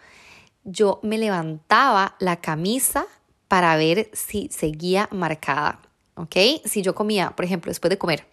yo 0.63 1.01
me 1.03 1.19
levantaba 1.19 2.15
la 2.21 2.37
camisa 2.37 3.09
para 3.49 3.77
ver 3.77 4.11
si 4.13 4.49
seguía 4.51 5.09
marcada, 5.13 5.81
¿ok? 6.15 6.37
Si 6.65 6.83
yo 6.83 6.95
comía, 6.95 7.31
por 7.31 7.45
ejemplo, 7.45 7.71
después 7.71 7.91
de 7.91 7.99
comer, 7.99 8.27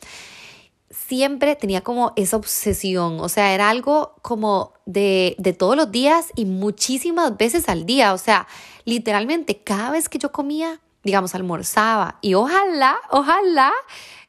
siempre 0.90 1.56
tenía 1.56 1.82
como 1.82 2.14
esa 2.16 2.38
obsesión, 2.38 3.20
o 3.20 3.30
sea, 3.30 3.54
era 3.54 3.70
algo 3.70 4.16
como 4.22 4.74
de, 4.86 5.36
de 5.40 5.54
todos 5.54 5.76
los 5.76 5.92
días 5.92 6.28
y 6.36 6.46
muchísimas 6.46 7.38
veces 7.38 7.70
al 7.70 7.86
día, 7.86 8.14
o 8.14 8.18
sea, 8.18 8.48
literalmente 8.86 9.62
cada 9.64 9.92
vez 9.92 10.10
que 10.10 10.18
yo 10.18 10.32
comía, 10.32 10.82
digamos, 11.04 11.34
almorzaba 11.34 12.18
y 12.22 12.34
ojalá, 12.34 12.98
ojalá 13.10 13.72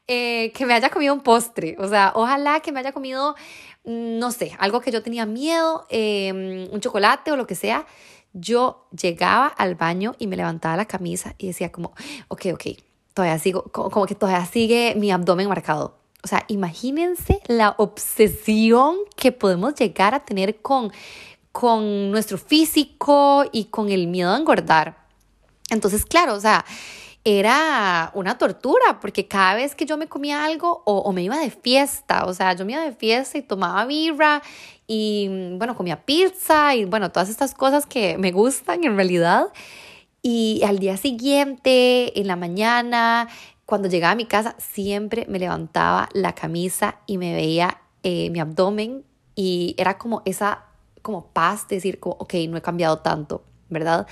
eh, 0.07 0.51
que 0.53 0.65
me 0.65 0.73
haya 0.73 0.89
comido 0.89 1.13
un 1.13 1.21
postre, 1.21 1.75
o 1.79 1.87
sea, 1.87 2.11
ojalá 2.15 2.59
que 2.59 2.71
me 2.71 2.79
haya 2.79 2.91
comido, 2.91 3.35
mm, 3.85 4.19
no 4.19 4.31
sé, 4.31 4.55
algo 4.59 4.81
que 4.81 4.91
yo 4.91 5.03
tenía 5.03 5.25
miedo, 5.25 5.85
em, 5.89 6.67
un 6.71 6.79
chocolate 6.81 7.31
o 7.31 7.35
lo 7.35 7.47
que 7.47 7.55
sea, 7.55 7.85
yo 8.33 8.87
llegaba 8.91 9.47
al 9.47 9.75
baño 9.75 10.15
y 10.19 10.27
me 10.27 10.35
levantaba 10.35 10.75
la 10.77 10.85
camisa 10.85 11.35
y 11.37 11.47
decía 11.47 11.71
como, 11.71 11.93
ok, 12.27 12.47
ok, 12.53 12.65
todavía 13.13 13.39
sigo, 13.39 13.63
como 13.71 14.05
que 14.05 14.15
todavía 14.15 14.45
sigue 14.45 14.95
mi 14.95 15.11
abdomen 15.11 15.47
marcado 15.47 16.03
o 16.23 16.27
sea, 16.27 16.45
imagínense 16.47 17.41
la 17.47 17.75
obsesión 17.77 18.95
que 19.17 19.33
podemos 19.33 19.75
llegar 19.75 20.15
a 20.15 20.23
tener 20.23 20.61
con, 20.61 20.91
con 21.51 22.11
nuestro 22.11 22.37
físico 22.37 23.43
y 23.51 23.65
con 23.65 23.89
el 23.89 24.07
miedo 24.07 24.31
a 24.31 24.37
engordar. 24.37 25.05
Entonces, 25.69 26.05
claro, 26.05 26.35
o 26.35 26.39
sea, 26.39 26.63
era 27.25 28.11
una 28.15 28.37
tortura 28.37 28.99
porque 28.99 29.27
cada 29.27 29.55
vez 29.55 29.75
que 29.75 29.85
yo 29.85 29.97
me 29.97 30.07
comía 30.07 30.43
algo 30.43 30.83
o, 30.85 31.11
me 31.13 31.23
iba 31.23 31.37
de 31.37 31.51
fiesta, 31.51 32.25
o 32.25 32.33
sea, 32.33 32.53
yo 32.53 32.65
me 32.65 32.73
iba 32.73 32.83
de 32.83 32.91
fiesta 32.91 33.37
y 33.37 33.41
tomaba 33.41 33.85
birra 33.85 34.41
y, 34.87 35.55
bueno, 35.57 35.75
comía 35.75 36.05
pizza 36.05 36.75
y, 36.75 36.85
bueno, 36.85 37.11
todas 37.11 37.29
estas 37.29 37.53
cosas 37.53 37.85
que 37.85 38.17
me 38.17 38.31
gustan 38.31 38.83
en 38.83 38.95
realidad. 38.95 39.47
Y 40.21 40.61
al 40.65 40.79
día 40.79 40.97
siguiente, 40.97 42.19
en 42.19 42.27
la 42.27 42.35
mañana, 42.35 43.29
cuando 43.65 43.87
llegaba 43.87 44.11
a 44.11 44.15
mi 44.15 44.25
casa 44.25 44.55
siempre 44.57 45.25
me 45.29 45.39
levantaba 45.39 46.09
la 46.13 46.35
camisa 46.35 46.99
y 47.07 47.17
me 47.17 47.33
veía 47.33 47.81
eh, 48.03 48.29
mi 48.29 48.39
abdomen 48.39 49.03
y 49.35 49.75
era 49.77 49.97
como 49.97 50.21
esa 50.25 50.65
como 51.01 51.27
paz 51.27 51.67
de 51.67 51.75
decir, 51.75 51.99
como, 51.99 52.15
ok, 52.15 52.33
no 52.49 52.57
he 52.57 52.61
cambiado 52.61 52.99
tanto, 52.99 53.43
¿verdad? 53.69 54.07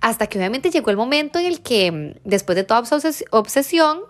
Hasta 0.00 0.26
que 0.26 0.38
obviamente 0.38 0.70
llegó 0.70 0.90
el 0.90 0.96
momento 0.96 1.38
en 1.38 1.46
el 1.46 1.60
que 1.62 1.92
mm, 1.92 2.28
después 2.28 2.56
de 2.56 2.64
toda 2.64 2.82
obsesión, 3.30 4.00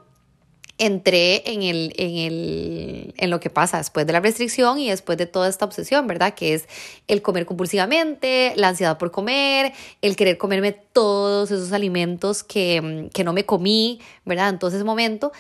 entré 0.79 1.49
en, 1.53 1.63
el, 1.63 1.93
en, 1.97 2.17
el, 2.17 3.15
en 3.17 3.31
lo 3.31 3.41
que 3.41 3.51
pasa 3.51 3.79
después 3.79 4.07
de 4.07 4.13
la 4.13 4.21
restricción 4.21 4.79
y 4.79 4.89
después 4.89 5.17
de 5.19 5.27
toda 5.27 5.49
esta 5.49 5.65
obsesión, 5.65 6.07
¿verdad? 6.07 6.35
Que 6.35 6.55
es 6.55 6.69
el 7.07 7.23
comer 7.23 7.47
compulsivamente, 7.47 8.53
la 8.57 8.69
ansiedad 8.69 8.99
por 8.99 9.11
comer, 9.11 9.73
el 10.01 10.17
querer 10.17 10.39
comerme 10.39 10.73
todos 10.73 11.51
esos 11.51 11.73
alimentos 11.73 12.43
que, 12.43 12.81
mm, 12.81 13.11
que 13.11 13.23
no 13.23 13.33
me 13.33 13.45
comí, 13.45 14.01
¿verdad? 14.25 14.49
En 14.49 14.59
todo 14.59 14.71
ese 14.71 14.83
momento. 14.83 15.31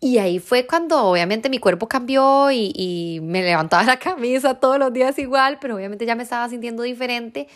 Y 0.00 0.18
ahí 0.18 0.40
fue 0.40 0.66
cuando 0.66 1.00
obviamente 1.04 1.48
mi 1.48 1.58
cuerpo 1.58 1.86
cambió 1.86 2.50
y, 2.50 2.72
y 2.74 3.20
me 3.22 3.42
levantaba 3.42 3.82
la 3.84 3.98
camisa 3.98 4.54
todos 4.54 4.78
los 4.78 4.92
días 4.92 5.16
igual, 5.18 5.58
pero 5.60 5.76
obviamente 5.76 6.06
ya 6.06 6.16
me 6.16 6.24
estaba 6.24 6.48
sintiendo 6.48 6.82
diferente. 6.82 7.46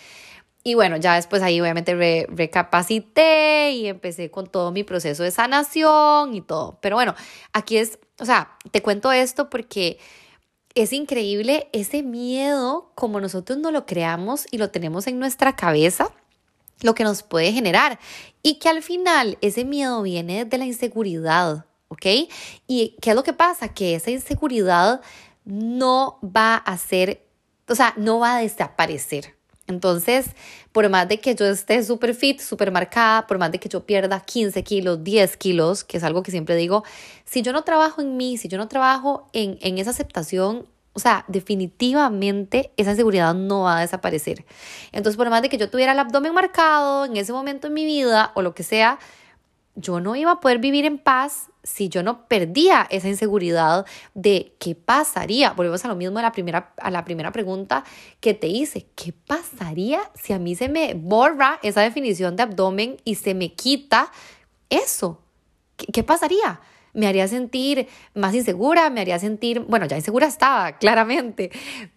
Y 0.66 0.74
bueno, 0.74 0.96
ya 0.96 1.14
después 1.14 1.44
ahí 1.44 1.60
obviamente 1.60 2.26
recapacité 2.28 3.70
y 3.70 3.86
empecé 3.86 4.32
con 4.32 4.48
todo 4.48 4.72
mi 4.72 4.82
proceso 4.82 5.22
de 5.22 5.30
sanación 5.30 6.34
y 6.34 6.40
todo. 6.40 6.80
Pero 6.82 6.96
bueno, 6.96 7.14
aquí 7.52 7.76
es, 7.76 8.00
o 8.18 8.24
sea, 8.24 8.58
te 8.72 8.82
cuento 8.82 9.12
esto 9.12 9.48
porque 9.48 10.00
es 10.74 10.92
increíble 10.92 11.68
ese 11.72 12.02
miedo 12.02 12.90
como 12.96 13.20
nosotros 13.20 13.58
no 13.58 13.70
lo 13.70 13.86
creamos 13.86 14.48
y 14.50 14.58
lo 14.58 14.70
tenemos 14.70 15.06
en 15.06 15.20
nuestra 15.20 15.54
cabeza 15.54 16.10
lo 16.80 16.96
que 16.96 17.04
nos 17.04 17.22
puede 17.22 17.52
generar 17.52 18.00
y 18.42 18.58
que 18.58 18.68
al 18.68 18.82
final 18.82 19.38
ese 19.42 19.64
miedo 19.64 20.02
viene 20.02 20.46
de 20.46 20.58
la 20.58 20.64
inseguridad, 20.64 21.64
¿ok? 21.86 22.06
¿Y 22.66 22.96
qué 23.00 23.10
es 23.10 23.14
lo 23.14 23.22
que 23.22 23.34
pasa? 23.34 23.72
Que 23.72 23.94
esa 23.94 24.10
inseguridad 24.10 25.00
no 25.44 26.18
va 26.24 26.56
a 26.56 26.76
ser, 26.76 27.24
o 27.68 27.76
sea, 27.76 27.94
no 27.96 28.18
va 28.18 28.38
a 28.38 28.40
desaparecer, 28.40 29.35
entonces, 29.66 30.26
por 30.72 30.88
más 30.88 31.08
de 31.08 31.18
que 31.18 31.34
yo 31.34 31.46
esté 31.46 31.82
súper 31.82 32.14
fit, 32.14 32.40
súper 32.40 32.70
marcada, 32.70 33.26
por 33.26 33.38
más 33.38 33.50
de 33.50 33.58
que 33.58 33.68
yo 33.68 33.84
pierda 33.84 34.20
15 34.20 34.62
kilos, 34.62 35.02
10 35.02 35.36
kilos, 35.36 35.84
que 35.84 35.96
es 35.96 36.04
algo 36.04 36.22
que 36.22 36.30
siempre 36.30 36.54
digo, 36.56 36.84
si 37.24 37.42
yo 37.42 37.52
no 37.52 37.62
trabajo 37.62 38.00
en 38.00 38.16
mí, 38.16 38.36
si 38.38 38.48
yo 38.48 38.58
no 38.58 38.68
trabajo 38.68 39.28
en, 39.32 39.58
en 39.60 39.78
esa 39.78 39.90
aceptación, 39.90 40.66
o 40.92 40.98
sea, 40.98 41.24
definitivamente 41.28 42.72
esa 42.76 42.92
inseguridad 42.92 43.34
no 43.34 43.62
va 43.62 43.78
a 43.78 43.80
desaparecer. 43.80 44.46
Entonces, 44.92 45.16
por 45.16 45.28
más 45.28 45.42
de 45.42 45.48
que 45.48 45.58
yo 45.58 45.68
tuviera 45.68 45.92
el 45.92 45.98
abdomen 45.98 46.32
marcado 46.32 47.04
en 47.04 47.16
ese 47.16 47.32
momento 47.32 47.66
en 47.66 47.74
mi 47.74 47.84
vida 47.84 48.32
o 48.34 48.42
lo 48.42 48.54
que 48.54 48.62
sea, 48.62 48.98
yo 49.76 50.00
no 50.00 50.16
iba 50.16 50.32
a 50.32 50.40
poder 50.40 50.58
vivir 50.58 50.86
en 50.86 50.98
paz 50.98 51.50
si 51.62 51.88
yo 51.88 52.02
no 52.02 52.26
perdía 52.26 52.86
esa 52.90 53.08
inseguridad 53.08 53.84
de 54.14 54.54
qué 54.58 54.74
pasaría. 54.74 55.52
Volvemos 55.52 55.84
a 55.84 55.88
lo 55.88 55.96
mismo 55.96 56.18
a 56.18 56.22
la 56.22 56.32
primera, 56.32 56.72
a 56.78 56.90
la 56.90 57.04
primera 57.04 57.30
pregunta 57.30 57.84
que 58.20 58.32
te 58.32 58.46
hice. 58.46 58.86
¿Qué 58.94 59.12
pasaría 59.12 60.00
si 60.14 60.32
a 60.32 60.38
mí 60.38 60.56
se 60.56 60.68
me 60.68 60.94
borra 60.94 61.60
esa 61.62 61.82
definición 61.82 62.36
de 62.36 62.44
abdomen 62.44 62.96
y 63.04 63.16
se 63.16 63.34
me 63.34 63.52
quita 63.52 64.10
eso? 64.70 65.20
¿Qué, 65.76 65.86
qué 65.92 66.02
pasaría? 66.02 66.60
me 66.94 67.06
haría 67.06 67.28
sentir 67.28 67.88
más 68.14 68.34
insegura, 68.34 68.88
me 68.88 69.02
haría 69.02 69.18
sentir, 69.18 69.60
bueno, 69.60 69.84
ya 69.84 69.96
insegura 69.96 70.26
estaba, 70.26 70.72
claramente, 70.78 71.50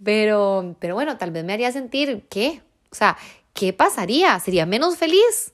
pero, 0.04 0.76
pero 0.78 0.94
bueno, 0.94 1.18
tal 1.18 1.32
vez 1.32 1.46
me 1.46 1.54
haría 1.54 1.72
sentir, 1.72 2.26
¿qué? 2.30 2.62
O 2.92 2.96
sea, 2.96 3.16
¿qué 3.54 3.72
pasaría? 3.72 4.38
¿Sería 4.42 4.66
menos 4.66 4.98
feliz? 4.98 5.54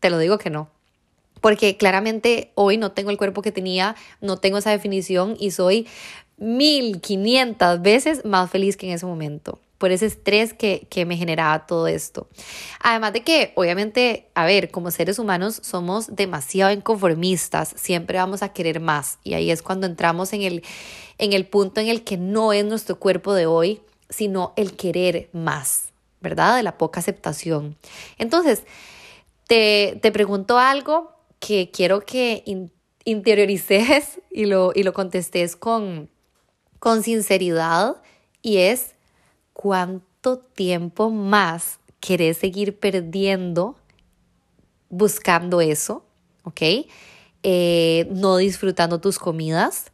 Te 0.00 0.10
lo 0.10 0.18
digo 0.18 0.36
que 0.36 0.50
no 0.50 0.68
porque 1.40 1.76
claramente 1.76 2.52
hoy 2.54 2.76
no 2.76 2.92
tengo 2.92 3.10
el 3.10 3.18
cuerpo 3.18 3.42
que 3.42 3.52
tenía, 3.52 3.96
no 4.20 4.36
tengo 4.36 4.58
esa 4.58 4.70
definición 4.70 5.36
y 5.38 5.50
soy 5.50 5.86
1500 6.38 7.82
veces 7.82 8.24
más 8.24 8.50
feliz 8.50 8.76
que 8.76 8.86
en 8.86 8.92
ese 8.92 9.06
momento 9.06 9.58
por 9.78 9.92
ese 9.92 10.06
estrés 10.06 10.52
que, 10.52 10.86
que, 10.90 11.06
me 11.06 11.16
generaba 11.16 11.66
todo 11.66 11.86
esto. 11.86 12.26
Además 12.80 13.12
de 13.12 13.22
que, 13.22 13.52
obviamente, 13.54 14.28
a 14.34 14.44
ver, 14.44 14.70
como 14.70 14.90
seres 14.90 15.20
humanos 15.20 15.60
somos 15.62 16.14
demasiado 16.14 16.72
inconformistas, 16.72 17.74
siempre 17.76 18.18
vamos 18.18 18.42
a 18.42 18.52
querer 18.52 18.80
más 18.80 19.18
y 19.22 19.34
ahí 19.34 19.50
es 19.52 19.62
cuando 19.62 19.86
entramos 19.86 20.32
en 20.32 20.42
el, 20.42 20.64
en 21.18 21.32
el 21.32 21.46
punto 21.46 21.80
en 21.80 21.86
el 21.86 22.02
que 22.02 22.16
no 22.16 22.52
es 22.52 22.64
nuestro 22.64 22.98
cuerpo 22.98 23.34
de 23.34 23.46
hoy, 23.46 23.80
sino 24.10 24.52
el 24.56 24.74
querer 24.74 25.30
más, 25.32 25.90
¿verdad? 26.20 26.56
De 26.56 26.64
la 26.64 26.76
poca 26.76 26.98
aceptación. 26.98 27.76
Entonces, 28.18 28.64
te, 29.46 29.98
te 30.02 30.10
pregunto 30.10 30.58
algo 30.58 31.17
que 31.38 31.70
quiero 31.70 32.00
que 32.00 32.44
interiorices 33.04 34.20
y 34.30 34.46
lo, 34.46 34.72
y 34.74 34.82
lo 34.82 34.92
contestes 34.92 35.56
con, 35.56 36.10
con 36.78 37.02
sinceridad 37.02 38.02
y 38.42 38.58
es 38.58 38.94
cuánto 39.52 40.38
tiempo 40.38 41.10
más 41.10 41.80
querés 42.00 42.38
seguir 42.38 42.78
perdiendo 42.78 43.76
buscando 44.88 45.60
eso, 45.60 46.04
¿ok? 46.44 46.62
Eh, 47.42 48.08
no 48.10 48.36
disfrutando 48.36 49.00
tus 49.00 49.18
comidas, 49.18 49.92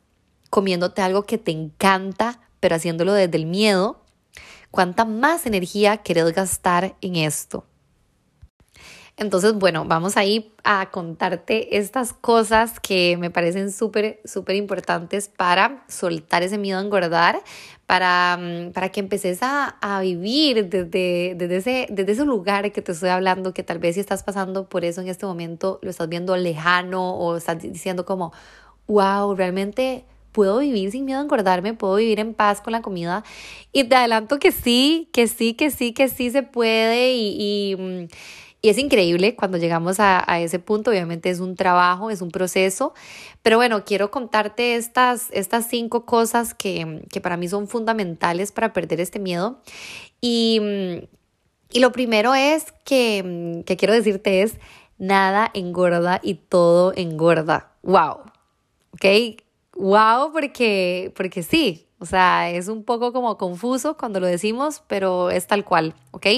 comiéndote 0.51 1.03
algo 1.03 1.25
que 1.25 1.39
te 1.39 1.51
encanta, 1.51 2.41
pero 2.61 2.77
haciéndolo 2.77 3.13
desde 3.13 3.37
el 3.37 3.47
miedo. 3.47 4.01
¿Cuánta 4.71 5.05
más 5.05 5.47
energía 5.47 5.99
querés 5.99 6.33
gastar 6.33 6.97
en 7.01 7.17
esto? 7.17 7.65
Entonces, 9.17 9.55
bueno, 9.55 9.85
vamos 9.87 10.17
ahí 10.17 10.53
a 10.65 10.91
contarte 10.91 11.77
estas 11.77 12.13
cosas 12.13 12.81
que 12.81 13.17
me 13.17 13.31
parecen 13.31 13.71
súper, 13.71 14.21
súper 14.25 14.57
importantes 14.57 15.29
para 15.29 15.85
soltar 15.89 16.43
ese 16.43 16.59
miedo 16.59 16.81
a 16.81 16.83
engordar, 16.83 17.41
para, 17.87 18.37
mm, 18.41 18.73
para 18.73 18.89
que 18.91 18.99
empeces 18.99 19.41
a, 19.43 19.77
a 19.81 20.01
vivir 20.01 20.69
desde, 20.69 21.35
desde, 21.37 21.57
ese, 21.57 21.87
desde 21.91 22.13
ese 22.13 22.25
lugar 22.25 22.73
que 22.73 22.83
te 22.83 22.91
estoy 22.91 23.11
hablando, 23.11 23.55
que 23.55 23.63
tal 23.63 23.79
vez 23.79 23.95
si 23.95 24.01
estás 24.01 24.25
pasando 24.25 24.69
por 24.69 24.85
eso 24.85 25.01
en 25.01 25.09
este 25.09 25.27
momento, 25.27 25.79
lo 25.83 25.91
estás 25.91 26.09
viendo 26.09 26.37
lejano 26.37 27.15
o 27.17 27.37
estás 27.37 27.61
diciendo 27.63 28.05
como, 28.05 28.33
wow, 28.89 29.35
realmente 29.37 30.05
puedo 30.33 30.59
vivir 30.59 30.91
sin 30.91 31.05
miedo 31.05 31.21
a 31.21 31.23
engordarme, 31.23 31.75
puedo 31.75 31.95
vivir 31.97 32.19
en 32.19 32.35
paz 32.35 32.61
con 32.61 32.73
la 32.73 32.83
comida. 32.83 33.23
Y 33.73 33.85
te 33.85 33.95
adelanto 33.95 34.41
que 34.41 34.51
sí, 34.51 35.09
que 35.13 35.29
sí, 35.29 35.55
que 35.55 35.71
sí, 35.71 35.93
que 35.93 36.09
sí 36.09 36.31
se 36.31 36.43
puede 36.43 37.13
y, 37.15 37.77
mm, 37.79 38.07
y 38.65 38.71
es 38.71 38.79
increíble 38.79 39.37
cuando 39.37 39.59
llegamos 39.59 40.01
a, 40.01 40.25
ese 40.41 40.59
punto, 40.59 40.91
obviamente 40.91 41.29
es 41.29 41.41
un 41.41 41.55
trabajo, 41.55 42.09
es 42.09 42.23
un 42.23 42.31
proceso, 42.31 42.95
pero 43.43 43.59
bueno, 43.59 43.85
quiero 43.85 44.11
contarte 44.11 44.77
estas, 44.77 45.29
estas 45.33 45.69
cinco 45.69 46.07
cosas 46.07 46.55
que, 46.55 47.07
para 47.23 47.37
mí 47.37 47.47
son 47.47 47.69
fundamentales 47.69 48.53
para 48.53 48.73
perder 48.73 49.03
este 49.03 49.19
miedo. 49.19 49.61
Y, 50.23 50.63
y 51.73 51.81
lo 51.81 51.93
primero 51.93 52.35
es 52.35 52.73
que, 52.87 53.63
que 53.67 53.77
quiero 53.77 53.93
decirte 53.93 54.41
es, 54.41 54.55
nada 54.97 55.51
engorda 55.53 56.23
y 56.23 56.37
todo 56.37 56.95
engorda. 56.97 57.71
¡Wow! 57.83 58.21
¿Ok? 58.93 59.43
¡Wow! 59.77 60.33
Porque, 60.33 61.13
porque 61.15 61.43
sí, 61.43 61.87
o 61.99 62.07
sea, 62.07 62.49
es 62.49 62.69
un 62.69 62.83
poco 62.83 63.13
como 63.13 63.37
confuso 63.37 63.99
cuando 63.99 64.21
lo 64.21 64.27
decimos, 64.27 64.83
pero 64.87 65.29
es 65.29 65.47
tal 65.47 65.67
cual, 65.67 65.93
¿ok? 66.13 66.29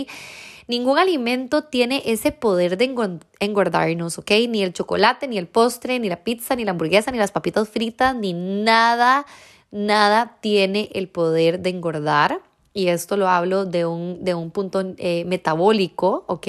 Ningún 0.68 0.98
alimento 0.98 1.62
tiene 1.62 2.02
ese 2.06 2.32
poder 2.32 2.76
de 2.76 2.92
engordarnos, 3.38 4.18
¿ok? 4.18 4.32
Ni 4.48 4.64
el 4.64 4.72
chocolate, 4.72 5.28
ni 5.28 5.38
el 5.38 5.46
postre, 5.46 6.00
ni 6.00 6.08
la 6.08 6.24
pizza, 6.24 6.56
ni 6.56 6.64
la 6.64 6.72
hamburguesa, 6.72 7.12
ni 7.12 7.18
las 7.18 7.30
papitas 7.30 7.68
fritas, 7.68 8.16
ni 8.16 8.32
nada, 8.32 9.26
nada 9.70 10.38
tiene 10.40 10.90
el 10.92 11.08
poder 11.08 11.60
de 11.60 11.70
engordar. 11.70 12.40
Y 12.72 12.88
esto 12.88 13.16
lo 13.16 13.28
hablo 13.28 13.64
de 13.64 13.86
un, 13.86 14.24
de 14.24 14.34
un 14.34 14.50
punto 14.50 14.82
eh, 14.98 15.24
metabólico, 15.24 16.24
¿ok? 16.26 16.48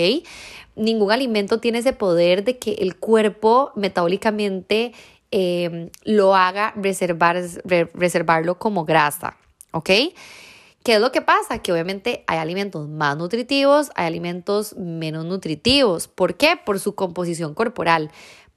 Ningún 0.75 1.11
alimento 1.11 1.59
tiene 1.59 1.77
ese 1.77 1.93
poder 1.93 2.43
de 2.43 2.57
que 2.57 2.73
el 2.73 2.97
cuerpo 2.97 3.71
metabólicamente 3.75 4.93
eh, 5.29 5.91
lo 6.03 6.35
haga 6.35 6.73
reservar, 6.75 7.41
reservarlo 7.93 8.57
como 8.57 8.83
grasa, 8.83 9.37
¿ok? 9.71 9.89
¿Qué 10.87 10.93
es 10.93 11.01
lo 11.01 11.11
que 11.11 11.21
pasa? 11.21 11.59
Que 11.59 11.73
obviamente 11.73 12.23
hay 12.27 12.37
alimentos 12.37 12.87
más 12.87 13.17
nutritivos, 13.17 13.91
hay 13.95 14.07
alimentos 14.07 14.73
menos 14.77 15.25
nutritivos. 15.25 16.07
¿Por 16.07 16.37
qué? 16.37 16.55
Por 16.55 16.79
su 16.79 16.95
composición 16.95 17.53
corporal. 17.55 18.09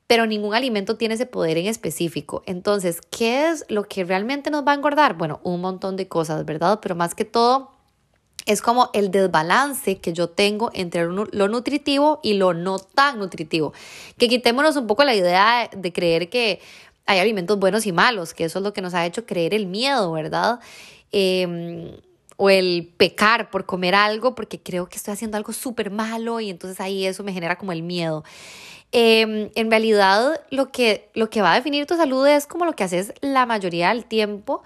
Pero 0.06 0.26
ningún 0.26 0.54
alimento 0.54 0.96
tiene 0.96 1.14
ese 1.14 1.26
poder 1.26 1.58
en 1.58 1.66
específico. 1.66 2.44
Entonces, 2.46 3.00
¿qué 3.10 3.50
es 3.50 3.64
lo 3.68 3.88
que 3.88 4.04
realmente 4.04 4.52
nos 4.52 4.64
va 4.64 4.70
a 4.70 4.74
engordar? 4.76 5.14
Bueno, 5.14 5.40
un 5.42 5.60
montón 5.60 5.96
de 5.96 6.06
cosas, 6.06 6.44
¿verdad? 6.44 6.78
Pero 6.80 6.94
más 6.94 7.16
que 7.16 7.24
todo, 7.24 7.72
es 8.46 8.62
como 8.62 8.90
el 8.92 9.10
desbalance 9.10 9.98
que 9.98 10.12
yo 10.12 10.28
tengo 10.28 10.70
entre 10.72 11.08
lo 11.08 11.48
nutritivo 11.48 12.20
y 12.22 12.34
lo 12.34 12.54
no 12.54 12.78
tan 12.78 13.18
nutritivo. 13.18 13.72
Que 14.18 14.28
quitémonos 14.28 14.76
un 14.76 14.86
poco 14.86 15.02
la 15.02 15.16
idea 15.16 15.68
de 15.76 15.92
creer 15.92 16.30
que 16.30 16.60
hay 17.06 17.18
alimentos 17.18 17.58
buenos 17.58 17.86
y 17.86 17.92
malos, 17.92 18.34
que 18.34 18.44
eso 18.44 18.60
es 18.60 18.62
lo 18.62 18.72
que 18.72 18.82
nos 18.82 18.94
ha 18.94 19.04
hecho 19.04 19.26
creer 19.26 19.52
el 19.52 19.66
miedo, 19.66 20.12
¿verdad? 20.12 20.60
Eh, 21.10 21.98
o 22.42 22.48
el 22.48 22.90
pecar 22.96 23.50
por 23.50 23.66
comer 23.66 23.94
algo 23.94 24.34
porque 24.34 24.58
creo 24.58 24.88
que 24.88 24.96
estoy 24.96 25.12
haciendo 25.12 25.36
algo 25.36 25.52
súper 25.52 25.90
malo 25.90 26.40
y 26.40 26.48
entonces 26.48 26.80
ahí 26.80 27.04
eso 27.04 27.22
me 27.22 27.34
genera 27.34 27.58
como 27.58 27.72
el 27.72 27.82
miedo. 27.82 28.24
Em, 28.92 29.50
en 29.54 29.70
realidad 29.70 30.40
lo 30.48 30.72
que, 30.72 31.10
lo 31.12 31.28
que 31.28 31.42
va 31.42 31.52
a 31.52 31.56
definir 31.56 31.84
tu 31.84 31.96
salud 31.96 32.26
es 32.26 32.46
como 32.46 32.64
lo 32.64 32.72
que 32.72 32.82
haces 32.82 33.12
la 33.20 33.44
mayoría 33.44 33.90
del 33.90 34.06
tiempo 34.06 34.62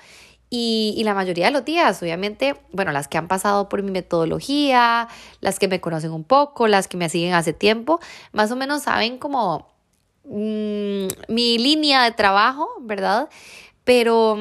y, 0.50 0.94
y, 0.96 1.02
la 1.02 1.14
mayoría 1.14 1.46
de 1.46 1.50
los 1.50 1.64
días, 1.64 2.00
obviamente, 2.00 2.54
bueno, 2.70 2.92
las 2.92 3.08
que 3.08 3.18
han 3.18 3.26
pasado 3.26 3.68
por 3.68 3.82
mi 3.82 3.90
metodología, 3.90 5.08
las 5.40 5.58
que 5.58 5.66
me 5.66 5.80
conocen 5.80 6.12
un 6.12 6.22
poco, 6.22 6.68
las 6.68 6.86
que 6.86 6.96
me 6.96 7.08
siguen 7.08 7.34
hace 7.34 7.52
tiempo, 7.52 7.98
más 8.30 8.52
o 8.52 8.56
menos 8.56 8.84
saben 8.84 9.18
como 9.18 9.66
mm, 10.26 11.08
mi 11.26 11.58
línea 11.58 12.04
de 12.04 12.12
trabajo, 12.12 12.68
¿verdad? 12.82 13.28
Pero, 13.82 14.38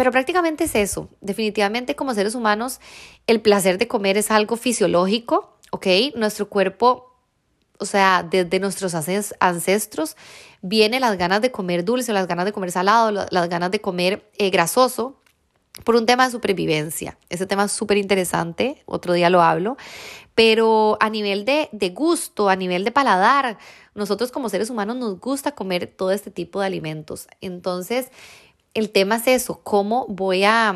pero 0.00 0.12
prácticamente 0.12 0.64
es 0.64 0.74
eso. 0.76 1.10
Definitivamente 1.20 1.94
como 1.94 2.14
seres 2.14 2.34
humanos, 2.34 2.80
el 3.26 3.42
placer 3.42 3.76
de 3.76 3.86
comer 3.86 4.16
es 4.16 4.30
algo 4.30 4.56
fisiológico, 4.56 5.58
¿ok? 5.72 5.86
Nuestro 6.14 6.48
cuerpo, 6.48 7.18
o 7.78 7.84
sea, 7.84 8.22
desde 8.22 8.60
nuestros 8.60 8.94
ancestros, 8.94 10.16
viene 10.62 11.00
las 11.00 11.18
ganas 11.18 11.42
de 11.42 11.50
comer 11.50 11.84
dulce, 11.84 12.14
las 12.14 12.26
ganas 12.26 12.46
de 12.46 12.52
comer 12.52 12.72
salado, 12.72 13.10
las 13.10 13.48
ganas 13.50 13.70
de 13.72 13.82
comer 13.82 14.26
eh, 14.38 14.48
grasoso, 14.48 15.20
por 15.84 15.96
un 15.96 16.06
tema 16.06 16.24
de 16.24 16.30
supervivencia. 16.30 17.18
Ese 17.28 17.44
tema 17.44 17.64
es 17.64 17.72
súper 17.72 17.98
interesante, 17.98 18.82
otro 18.86 19.12
día 19.12 19.28
lo 19.28 19.42
hablo, 19.42 19.76
pero 20.34 20.96
a 21.00 21.10
nivel 21.10 21.44
de, 21.44 21.68
de, 21.72 21.90
gusto, 21.90 22.48
a 22.48 22.56
nivel 22.56 22.84
de 22.84 22.90
paladar, 22.90 23.58
nosotros 23.94 24.32
como 24.32 24.48
seres 24.48 24.70
humanos 24.70 24.96
nos 24.96 25.20
gusta 25.20 25.54
comer 25.54 25.86
todo 25.94 26.10
este 26.10 26.30
tipo 26.30 26.60
de 26.60 26.66
alimentos. 26.66 27.26
Entonces, 27.42 28.10
el 28.74 28.90
tema 28.90 29.16
es 29.16 29.26
eso, 29.26 29.60
cómo 29.62 30.06
voy 30.08 30.44
a, 30.44 30.74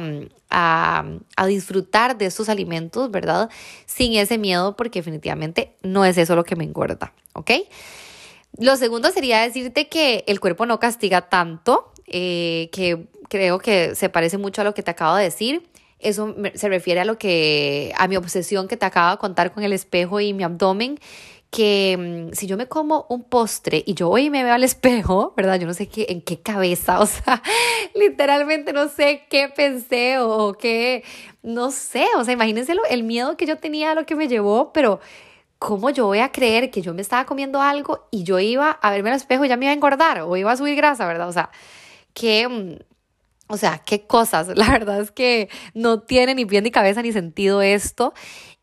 a, 0.50 1.46
disfrutar 1.46 2.16
de 2.16 2.26
estos 2.26 2.48
alimentos, 2.48 3.10
¿verdad? 3.10 3.50
Sin 3.86 4.14
ese 4.14 4.38
miedo, 4.38 4.76
porque 4.76 5.00
definitivamente 5.00 5.76
no 5.82 6.04
es 6.04 6.18
eso 6.18 6.36
lo 6.36 6.44
que 6.44 6.56
me 6.56 6.64
engorda, 6.64 7.12
¿ok? 7.34 7.50
Lo 8.58 8.76
segundo 8.76 9.10
sería 9.10 9.42
decirte 9.42 9.88
que 9.88 10.24
el 10.26 10.40
cuerpo 10.40 10.66
no 10.66 10.78
castiga 10.78 11.28
tanto, 11.28 11.92
eh, 12.06 12.68
que 12.72 13.06
creo 13.28 13.58
que 13.58 13.94
se 13.94 14.08
parece 14.08 14.38
mucho 14.38 14.60
a 14.60 14.64
lo 14.64 14.74
que 14.74 14.82
te 14.82 14.92
acabo 14.92 15.16
de 15.16 15.24
decir. 15.24 15.68
Eso 15.98 16.36
se 16.54 16.68
refiere 16.68 17.00
a 17.00 17.04
lo 17.04 17.18
que, 17.18 17.92
a 17.96 18.06
mi 18.08 18.16
obsesión 18.16 18.68
que 18.68 18.76
te 18.76 18.86
acabo 18.86 19.12
de 19.12 19.18
contar 19.18 19.52
con 19.52 19.64
el 19.64 19.72
espejo 19.72 20.20
y 20.20 20.34
mi 20.34 20.44
abdomen 20.44 21.00
que 21.54 22.30
mm, 22.32 22.34
si 22.34 22.48
yo 22.48 22.56
me 22.56 22.66
como 22.66 23.06
un 23.08 23.22
postre 23.22 23.84
y 23.86 23.94
yo 23.94 24.10
hoy 24.10 24.28
me 24.28 24.42
veo 24.42 24.54
al 24.54 24.64
espejo, 24.64 25.34
¿verdad? 25.36 25.60
Yo 25.60 25.68
no 25.68 25.74
sé 25.74 25.86
qué, 25.86 26.06
en 26.08 26.20
qué 26.20 26.40
cabeza, 26.40 26.98
o 27.00 27.06
sea, 27.06 27.42
literalmente 27.94 28.72
no 28.72 28.88
sé 28.88 29.22
qué 29.30 29.48
pensé 29.48 30.18
o 30.18 30.54
qué, 30.54 31.04
no 31.44 31.70
sé, 31.70 32.06
o 32.16 32.24
sea, 32.24 32.34
imagínense 32.34 32.74
el 32.90 33.04
miedo 33.04 33.36
que 33.36 33.46
yo 33.46 33.56
tenía 33.56 33.94
lo 33.94 34.04
que 34.04 34.16
me 34.16 34.26
llevó, 34.26 34.72
pero 34.72 34.98
¿cómo 35.60 35.90
yo 35.90 36.06
voy 36.06 36.18
a 36.18 36.32
creer 36.32 36.72
que 36.72 36.82
yo 36.82 36.92
me 36.92 37.02
estaba 37.02 37.24
comiendo 37.24 37.62
algo 37.62 38.08
y 38.10 38.24
yo 38.24 38.40
iba 38.40 38.72
a 38.72 38.90
verme 38.90 39.10
al 39.10 39.16
espejo 39.16 39.44
y 39.44 39.48
ya 39.48 39.56
me 39.56 39.66
iba 39.66 39.70
a 39.70 39.76
engordar 39.76 40.22
o 40.22 40.36
iba 40.36 40.50
a 40.50 40.56
subir 40.56 40.74
grasa, 40.74 41.06
¿verdad? 41.06 41.28
O 41.28 41.32
sea, 41.32 41.50
que... 42.14 42.48
Mm, 42.48 42.94
o 43.46 43.58
sea, 43.58 43.78
qué 43.84 44.06
cosas. 44.06 44.48
La 44.56 44.70
verdad 44.70 45.00
es 45.00 45.10
que 45.10 45.50
no 45.74 46.00
tiene 46.00 46.34
ni 46.34 46.46
pie 46.46 46.62
ni 46.62 46.70
cabeza 46.70 47.02
ni 47.02 47.12
sentido 47.12 47.62
esto. 47.62 48.14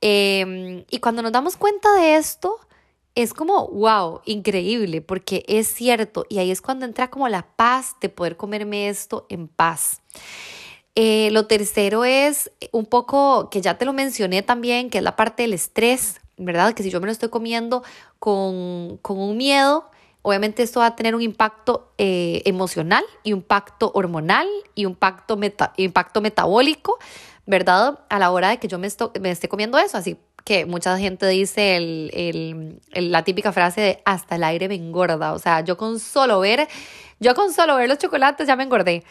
Em, 0.02 0.84
y 0.90 1.00
cuando 1.00 1.22
nos 1.22 1.32
damos 1.32 1.56
cuenta 1.56 1.94
de 1.94 2.16
esto, 2.16 2.60
es 3.16 3.34
como, 3.34 3.68
wow, 3.68 4.22
increíble, 4.26 5.02
porque 5.02 5.44
es 5.48 5.68
cierto, 5.68 6.26
y 6.30 6.40
ahí 6.40 6.52
es 6.52 6.62
cuando 6.62 6.86
entra 6.86 7.10
como 7.10 7.28
la 7.28 7.44
paz 7.56 7.96
de 8.00 8.10
poder 8.10 8.38
comerme 8.38 8.88
esto 8.88 9.26
en 9.30 9.48
paz. 9.48 10.02
Eh, 10.96 11.30
lo 11.32 11.48
tercero 11.48 12.04
es 12.04 12.52
un 12.72 12.86
poco, 12.86 13.50
que 13.50 13.62
ya 13.62 13.78
te 13.78 13.86
lo 13.86 13.94
mencioné 13.94 14.44
también, 14.44 14.90
que 14.90 15.00
es 15.00 15.04
la 15.04 15.16
parte 15.16 15.44
del 15.44 15.54
estrés, 15.54 16.20
¿verdad? 16.38 16.74
Que 16.74 16.84
si 16.84 16.90
yo 16.90 17.00
me 17.00 17.06
lo 17.06 17.12
estoy 17.12 17.30
comiendo 17.30 17.84
con, 18.20 18.98
con 19.02 19.20
un 19.20 19.38
miedo, 19.38 19.90
obviamente 20.22 20.64
esto 20.64 20.80
va 20.80 20.88
a 20.88 20.96
tener 20.96 21.16
un 21.16 21.22
impacto 21.22 21.94
eh, 21.98 22.42
emocional 22.46 23.04
y 23.24 23.34
un 23.34 23.40
impacto 23.40 23.92
hormonal 23.94 24.48
y 24.76 24.86
un 24.86 24.92
impacto, 24.92 25.40
impacto 25.78 26.22
metabólico, 26.22 26.98
¿verdad? 27.46 28.00
A 28.10 28.20
la 28.20 28.32
hora 28.32 28.50
de 28.50 28.58
que 28.58 28.68
yo 28.68 28.80
me, 28.80 28.88
me 29.20 29.32
esté 29.32 29.50
comiendo 29.50 29.78
eso, 29.78 29.98
así 29.98 30.18
que 30.44 30.66
mucha 30.66 30.98
gente 30.98 31.28
dice 31.28 31.76
el, 31.76 32.82
la 32.94 33.24
típica 33.24 33.52
frase 33.52 33.82
de 33.82 34.02
hasta 34.06 34.36
el 34.36 34.44
aire 34.44 34.68
me 34.68 34.76
engorda. 34.76 35.34
O 35.34 35.40
sea, 35.40 35.62
yo 35.62 35.78
con 35.78 36.00
solo 36.00 36.40
ver, 36.40 36.68
yo 37.20 37.36
con 37.36 37.54
solo 37.54 37.76
ver 37.76 37.90
los 37.90 37.98
chocolates 37.98 38.48
ya 38.48 38.56
me 38.56 38.64
engordé. 38.64 39.04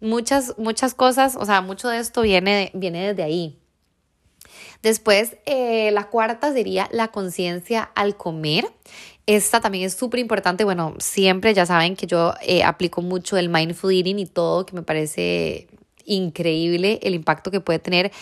Muchas, 0.00 0.54
muchas 0.58 0.94
cosas, 0.94 1.36
o 1.36 1.46
sea, 1.46 1.60
mucho 1.62 1.88
de 1.88 1.98
esto 1.98 2.22
viene, 2.22 2.70
viene 2.74 3.08
desde 3.08 3.22
ahí. 3.22 3.58
Después, 4.82 5.36
eh, 5.46 5.90
la 5.92 6.10
cuarta 6.10 6.52
sería 6.52 6.88
la 6.92 7.08
conciencia 7.08 7.90
al 7.94 8.16
comer. 8.16 8.66
Esta 9.26 9.62
también 9.62 9.86
es 9.86 9.94
súper 9.94 10.20
importante. 10.20 10.64
Bueno, 10.64 10.94
siempre 10.98 11.54
ya 11.54 11.64
saben 11.64 11.96
que 11.96 12.06
yo 12.06 12.34
eh, 12.42 12.62
aplico 12.62 13.00
mucho 13.00 13.38
el 13.38 13.48
mindful 13.48 13.94
eating 13.94 14.18
y 14.18 14.26
todo, 14.26 14.66
que 14.66 14.74
me 14.74 14.82
parece 14.82 15.68
increíble 16.04 17.00
el 17.02 17.14
impacto 17.14 17.50
que 17.50 17.60
puede 17.60 17.78
tener 17.78 18.12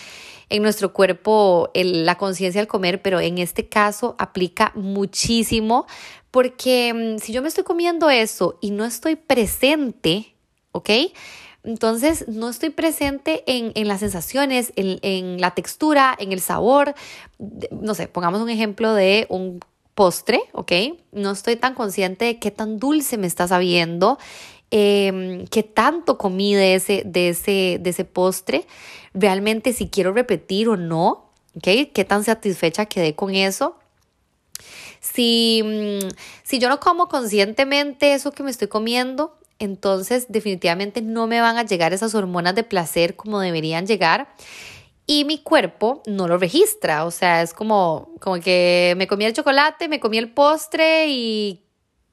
en 0.53 0.63
nuestro 0.63 0.93
cuerpo 0.93 1.71
la 1.75 2.19
conciencia 2.19 2.61
al 2.61 2.69
comer, 2.69 3.01
pero 3.01 3.21
en 3.21 3.39
este 3.39 3.69
caso 3.69 4.15
aplica 4.19 4.71
muchísimo 4.75 5.87
porque 6.31 6.93
mm, 6.95 7.19
si 7.19 7.33
yo 7.33 7.41
me 7.43 7.49
estoy 7.49 7.65
comiendo 7.65 8.11
eso 8.11 8.59
y 8.61 8.71
no 8.71 8.85
estoy 8.85 9.17
presente, 9.17 10.35
¿ok? 10.73 10.91
Entonces 11.65 12.27
no 12.29 12.51
estoy 12.51 12.71
presente 12.71 13.45
en, 13.47 13.89
las 13.89 14.01
sensaciones, 14.01 14.73
en, 14.77 14.99
en, 15.03 15.41
la 15.41 15.53
textura, 15.53 16.15
en 16.19 16.33
el 16.33 16.41
sabor. 16.41 16.95
No 17.71 17.95
sé, 17.95 18.09
pongamos 18.09 18.41
un 18.41 18.51
ejemplo 18.51 18.93
de 18.95 19.27
un 19.31 19.61
postre, 19.95 20.41
¿ok? 20.53 20.73
No 21.13 21.31
estoy 21.31 21.57
tan 21.57 21.75
consciente 21.75 22.25
de 22.25 22.39
qué 22.39 22.51
tan 22.51 22.79
dulce 22.79 23.17
me 23.17 23.27
está 23.27 23.47
sabiendo, 23.47 24.19
eh, 24.73 25.45
qué 25.51 25.63
tanto 25.63 26.17
comí 26.17 26.55
de 26.55 26.75
ese, 26.75 27.03
de, 27.05 27.29
ese, 27.29 27.79
de 27.79 27.91
ese 27.91 28.07
postre, 28.07 28.67
realmente 29.13 29.75
si 29.75 29.89
quiero 29.89 30.13
repetir 30.13 30.69
o 30.69 30.79
no, 30.79 31.31
¿ok? 31.55 31.93
Qué 31.93 32.07
tan 32.09 32.25
satisfecha 32.25 32.87
quedé 32.87 33.15
con 33.15 33.35
eso. 33.35 33.77
Si, 35.01 35.63
mm, 35.63 36.09
si 36.43 36.59
yo 36.59 36.71
no 36.71 36.81
como 36.81 37.09
conscientemente 37.09 38.15
eso 38.15 38.33
que 38.33 38.43
me 38.43 38.51
estoy 38.51 38.69
comiendo, 38.69 39.37
entonces 39.59 40.27
definitivamente 40.31 41.03
no 41.03 41.27
me 41.27 41.43
van 41.43 41.59
a 41.59 41.65
llegar 41.67 41.93
esas 41.93 42.15
hormonas 42.15 42.55
de 42.55 42.65
placer 42.65 43.15
como 43.15 43.41
deberían 43.41 43.87
llegar 43.87 44.35
y 45.07 45.27
mi 45.27 45.39
cuerpo 45.39 46.03
no 46.07 46.29
lo 46.29 46.39
registra, 46.39 47.05
o 47.05 47.11
sea, 47.11 47.43
es 47.43 47.53
como, 47.53 48.15
como 48.21 48.41
que 48.41 48.95
me 48.97 49.07
comí 49.07 49.27
el 49.27 49.35
chocolate, 49.35 49.89
me 49.89 50.01
comí 50.01 50.17
el 50.17 50.33
postre 50.33 51.09
y 51.09 51.63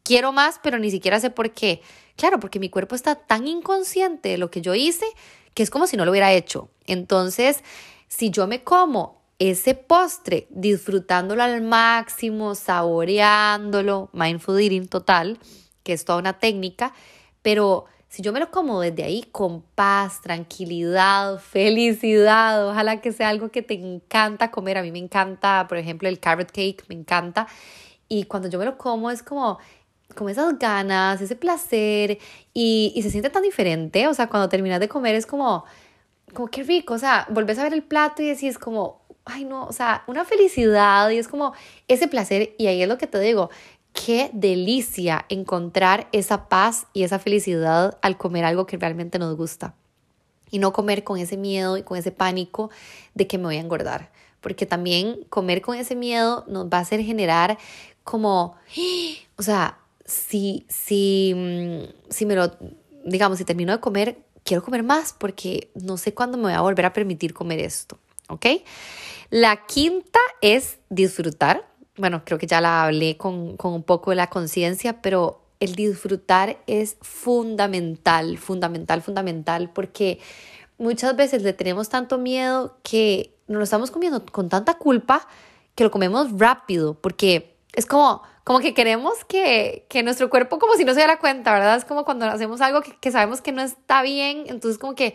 quiero 0.04 0.34
más, 0.34 0.60
pero 0.62 0.78
ni 0.78 0.92
siquiera 0.92 1.20
sé 1.22 1.30
por 1.30 1.52
qué. 1.52 1.82
Claro, 2.20 2.38
porque 2.42 2.60
mi 2.60 2.70
cuerpo 2.70 2.96
está 2.96 3.16
tan 3.16 3.48
inconsciente 3.48 4.28
de 4.28 4.38
lo 4.38 4.52
que 4.52 4.60
yo 4.60 4.76
hice 4.76 5.06
que 5.54 5.64
es 5.64 5.70
como 5.70 5.88
si 5.88 5.96
no 5.96 6.04
lo 6.04 6.12
hubiera 6.12 6.34
hecho. 6.34 6.70
Entonces, 6.86 7.64
si 8.10 8.30
yo 8.30 8.46
me 8.46 8.62
como 8.62 9.22
ese 9.40 9.74
postre 9.74 10.46
disfrutándolo 10.50 11.44
al 11.44 11.62
máximo, 11.62 12.56
saboreándolo, 12.56 14.10
mindful 14.12 14.60
eating 14.60 14.90
total, 14.90 15.40
que 15.84 15.94
es 15.94 16.04
toda 16.04 16.20
una 16.20 16.40
técnica, 16.40 16.94
pero 17.42 17.86
si 18.10 18.22
yo 18.22 18.34
me 18.34 18.42
lo 18.42 18.52
como 18.52 18.82
desde 18.82 19.06
ahí 19.06 19.24
con 19.32 19.62
paz, 19.62 20.20
tranquilidad, 20.22 21.40
felicidad, 21.40 22.68
ojalá 22.68 23.00
que 23.00 23.14
sea 23.14 23.30
algo 23.30 23.50
que 23.50 23.62
te 23.62 23.76
encanta 23.76 24.52
comer. 24.52 24.78
A 24.78 24.82
mí 24.82 24.92
me 24.92 25.00
encanta, 25.00 25.68
por 25.70 25.78
ejemplo, 25.78 26.10
el 26.10 26.20
carrot 26.20 26.52
cake, 26.52 26.84
me 26.90 26.96
encanta. 26.96 27.48
Y 28.10 28.26
cuando 28.26 28.50
yo 28.50 28.60
me 28.60 28.66
lo 28.66 28.78
como 28.78 29.10
es 29.10 29.24
como, 29.24 29.60
como 30.16 30.30
esas 30.30 30.58
ganas, 30.60 31.22
ese 31.22 31.36
placer 31.36 32.20
y, 32.54 32.92
y 32.96 33.02
se 33.04 33.12
siente 33.12 33.30
tan 33.30 33.44
diferente. 33.44 34.08
O 34.08 34.14
sea, 34.14 34.28
cuando 34.28 34.50
terminas 34.50 34.80
de 34.80 34.90
comer 34.90 35.16
es 35.16 35.26
como, 35.26 35.66
como 36.34 36.48
qué 36.48 36.64
rico. 36.64 36.94
O 36.94 37.00
sea, 37.00 37.28
volvés 37.30 37.60
a 37.60 37.64
ver 37.64 37.74
el 37.74 37.84
plato 37.84 38.22
y 38.22 38.28
decís 38.28 38.58
como, 38.58 39.02
ay 39.26 39.46
no, 39.46 39.66
o 39.66 39.74
sea, 39.74 40.04
una 40.08 40.26
felicidad 40.26 41.10
y 41.10 41.18
es 41.18 41.28
como 41.28 41.54
ese 41.88 42.08
placer. 42.08 42.56
Y 42.58 42.68
ahí 42.68 42.82
es 42.82 42.88
lo 42.88 42.98
que 42.98 43.08
te 43.08 43.20
digo, 43.20 43.50
qué 43.94 44.30
delicia 44.34 45.26
encontrar 45.30 46.08
esa 46.12 46.50
paz 46.50 46.88
y 46.94 47.04
esa 47.04 47.20
felicidad 47.20 47.98
al 48.02 48.18
comer 48.18 48.46
algo 48.46 48.66
que 48.66 48.78
realmente 48.78 49.20
nos 49.20 49.36
gusta. 49.36 49.76
Y 50.52 50.60
no 50.60 50.74
comer 50.74 51.04
con 51.04 51.20
ese 51.20 51.38
miedo 51.38 51.78
y 51.78 51.84
con 51.84 51.98
ese 51.98 52.12
pánico 52.12 52.72
de 53.14 53.28
que 53.28 53.38
me 53.38 53.46
voy 53.46 53.58
a 53.58 53.62
engordar. 53.62 54.12
Porque 54.42 54.66
también 54.66 55.26
comer 55.30 55.62
con 55.62 55.78
ese 55.78 55.96
miedo 55.96 56.44
nos 56.48 56.66
va 56.68 56.78
a 56.78 56.82
hacer 56.82 57.02
generar 57.02 57.58
como, 58.04 58.56
o 59.38 59.44
sea, 59.44 59.78
si, 60.10 60.66
si, 60.68 61.34
mm, 61.36 62.12
si 62.12 62.26
me 62.26 62.36
lo, 62.36 62.52
digamos, 63.06 63.38
si 63.38 63.46
termino 63.46 63.72
de 63.72 63.80
comer, 63.80 64.18
quiero 64.44 64.64
comer 64.64 64.84
más 64.84 65.14
porque 65.14 65.72
no 65.76 65.98
sé 65.98 66.14
cuándo 66.14 66.38
me 66.38 66.44
voy 66.44 66.54
a 66.54 66.62
volver 66.62 66.86
a 66.86 66.94
permitir 66.94 67.34
comer 67.34 67.60
esto. 67.60 67.98
¿Ok? 68.28 68.46
La 69.32 69.66
quinta 69.66 70.20
es 70.42 70.78
disfrutar 70.90 71.70
bueno, 72.00 72.24
creo 72.24 72.40
que 72.40 72.48
ya 72.48 72.62
la 72.62 72.86
hablé 72.86 73.18
con, 73.18 73.58
un 73.62 73.84
poco 73.84 74.12
de 74.12 74.16
la 74.16 74.28
conciencia, 74.28 75.02
pero 75.02 75.42
el 75.60 75.76
disfrutar 75.76 76.58
es 76.66 76.98
fundamental, 77.02 78.38
fundamental, 78.38 79.02
fundamental, 79.02 79.70
porque 79.72 80.20
muchas 80.78 81.16
veces 81.18 81.44
le 81.44 81.52
tenemos 81.52 81.90
tanto 81.90 82.18
miedo 82.18 82.78
que 82.84 83.36
nos 83.48 83.58
lo 83.58 83.64
estamos 83.66 83.92
comiendo 83.92 84.26
con 84.26 84.48
tanta 84.48 84.76
culpa 84.76 85.28
que 85.76 85.84
lo 85.84 85.92
comemos 85.92 86.32
rápido, 86.40 86.94
porque 86.94 87.58
es 87.74 87.86
como, 87.86 88.24
como 88.50 88.62
que 88.62 88.74
queremos 88.74 89.24
que, 89.26 89.86
que 89.90 90.02
nuestro 90.02 90.28
cuerpo 90.28 90.58
como 90.58 90.74
si 90.74 90.84
no 90.84 90.94
se 90.94 91.02
diera 91.02 91.20
cuenta, 91.20 91.54
¿verdad? 91.54 91.78
Es 91.78 91.86
como 91.86 92.04
cuando 92.04 92.26
hacemos 92.26 92.62
algo 92.62 92.82
que, 92.82 93.12
sabemos 93.12 93.42
que 93.42 93.52
no 93.52 93.62
está 93.62 94.02
bien, 94.02 94.46
entonces 94.48 94.80
como 94.80 94.96
que 94.96 95.14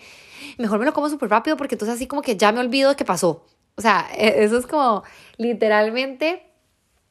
mejor 0.57 0.79
me 0.79 0.85
lo 0.85 0.93
como 0.93 1.09
súper 1.09 1.31
rápido 1.31 1.57
porque 1.57 1.75
entonces 1.75 1.97
así 1.97 2.07
como 2.07 2.23
que 2.23 2.37
ya 2.37 2.53
me 2.53 2.61
olvido 2.61 2.91
de 2.91 2.95
que 2.95 3.05
pasó. 3.05 3.45
O 3.75 3.83
sea, 3.83 4.09
e, 4.17 4.45
eso 4.45 4.57
es 4.57 4.69
como 4.69 5.03
literalmente 5.37 6.47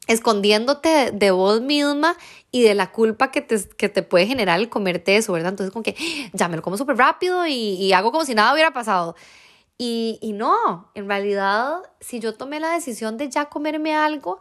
escondiéndote 0.07 1.11
de, 1.11 1.31
vos 1.31 1.59
misma 1.59 2.15
y 2.51 2.61
de 2.61 2.73
la 2.73 2.93
culpa 2.93 3.29
que 3.29 3.41
te, 3.41 3.57
que 3.75 3.89
te 3.89 4.01
puede 4.01 4.25
generar 4.25 4.61
el 4.61 4.69
comerte 4.69 5.17
eso, 5.17 5.33
¿verdad? 5.33 5.49
Entonces 5.49 5.73
como 5.73 5.83
que 5.83 5.97
ya 6.31 6.47
me 6.47 6.55
lo 6.55 6.61
como 6.61 6.77
súper 6.77 6.95
rápido 6.95 7.45
y, 7.45 7.51
y, 7.53 7.91
hago 7.91 8.13
como 8.13 8.23
si 8.23 8.33
nada 8.33 8.53
hubiera 8.53 8.71
pasado. 8.71 9.17
Y, 9.77 10.19
y 10.21 10.31
no, 10.31 10.89
en 10.95 11.09
realidad, 11.09 11.79
si 11.99 12.21
yo 12.21 12.33
tomé 12.35 12.61
la 12.61 12.71
decisión 12.71 13.17
de 13.17 13.27
ya 13.27 13.49
comerme 13.49 13.93
algo, 13.93 14.39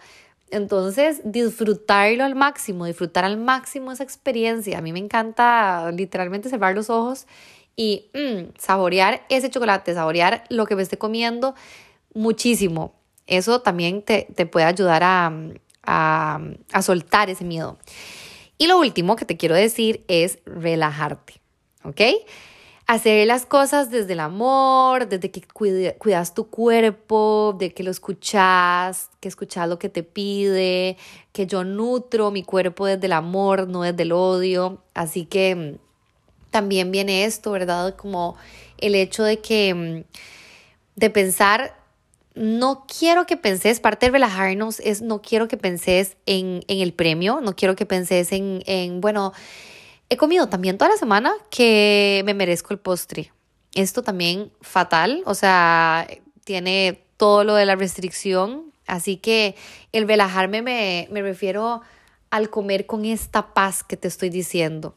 entonces 0.52 1.20
disfrutarlo 1.24 2.24
al 2.24 2.34
máximo, 2.34 2.84
disfrutar 2.84 3.24
al 3.24 3.38
máximo 3.38 3.90
esa 3.90 4.04
experiencia. 4.04 4.78
A 4.78 4.82
mí 4.82 4.92
me 4.92 4.98
encanta 4.98 5.90
literalmente 5.92 6.48
cerrar 6.48 6.74
los 6.74 6.90
ojos 6.90 7.26
y 7.74 8.10
mm, 8.14 8.58
saborear 8.58 9.24
ese 9.28 9.50
chocolate, 9.50 9.94
saborear 9.94 10.44
lo 10.50 10.66
que 10.66 10.76
me 10.76 10.82
esté 10.82 10.98
comiendo 10.98 11.54
muchísimo. 12.14 12.94
Eso 13.26 13.62
también 13.62 14.02
te, 14.02 14.26
puede 14.46 14.66
ayudar 14.66 15.02
a, 15.04 15.32
a, 15.82 16.82
soltar 16.82 17.30
ese 17.30 17.44
miedo. 17.44 17.78
Y 18.58 18.66
lo 18.66 18.78
último 18.78 19.16
que 19.16 19.24
te 19.24 19.36
quiero 19.36 19.54
decir 19.54 20.04
es 20.08 20.38
relajarte, 20.44 21.40
¿ok? 21.84 22.00
Hacer 22.86 23.26
las 23.26 23.46
cosas 23.46 23.90
desde 23.90 24.14
el 24.14 24.20
amor, 24.20 25.08
desde 25.08 25.30
que 25.30 25.42
cuidas 25.42 26.34
tu 26.34 26.48
cuerpo, 26.48 27.56
de 27.58 27.72
que 27.72 27.82
lo 27.82 27.90
escuchas, 27.90 29.08
que 29.20 29.28
escuchas 29.28 29.68
lo 29.68 29.78
que 29.78 29.88
te 29.88 30.02
pide, 30.02 30.96
que 31.32 31.46
yo 31.46 31.64
nutro 31.64 32.30
mi 32.30 32.42
cuerpo 32.42 32.86
desde 32.86 33.06
el 33.06 33.12
amor, 33.12 33.68
no 33.68 33.82
desde 33.82 34.02
el 34.02 34.12
odio. 34.12 34.82
Así 34.94 35.24
que 35.24 35.54
mm, 35.54 35.78
también 36.50 36.90
viene 36.90 37.24
esto, 37.24 37.52
¿verdad? 37.52 37.96
Como 37.96 38.36
el 38.78 38.94
hecho 38.94 39.22
de 39.22 39.38
que, 39.38 39.74
mm, 39.74 40.04
de 40.96 41.10
pensar 41.10 41.82
no 42.34 42.86
quiero 42.86 43.26
que 43.26 43.36
penses, 43.36 43.80
parte 43.80 44.06
de 44.06 44.12
relajarnos 44.12 44.80
es 44.80 45.02
no 45.02 45.20
quiero 45.20 45.48
que 45.48 45.56
penses 45.56 46.16
en, 46.26 46.62
el 46.66 46.92
premio, 46.94 47.40
no 47.40 47.54
quiero 47.54 47.76
que 47.76 47.86
penses 47.86 48.32
en, 48.32 48.62
en, 48.66 49.00
bueno, 49.00 49.32
he 50.12 50.16
comido 50.18 50.46
también 50.46 50.76
toda 50.76 50.90
la 50.90 50.98
semana 50.98 51.32
que 51.50 52.22
me 52.26 52.34
merezco 52.34 52.74
el 52.74 52.78
postre. 52.78 53.32
Esto 53.74 54.02
también 54.02 54.52
fatal, 54.60 55.22
o 55.24 55.34
sea, 55.34 56.06
tiene 56.44 57.02
todo 57.16 57.44
lo 57.44 57.54
de 57.54 57.64
la 57.64 57.76
restricción, 57.76 58.74
así 58.86 59.16
que 59.16 59.54
el 59.92 60.06
relajarme 60.06 60.60
me, 60.60 61.08
me 61.10 61.22
refiero 61.22 61.80
al 62.28 62.50
comer 62.50 62.84
con 62.84 63.06
esta 63.06 63.54
paz 63.54 63.82
que 63.82 63.96
te 63.96 64.08
estoy 64.08 64.28
diciendo. 64.28 64.94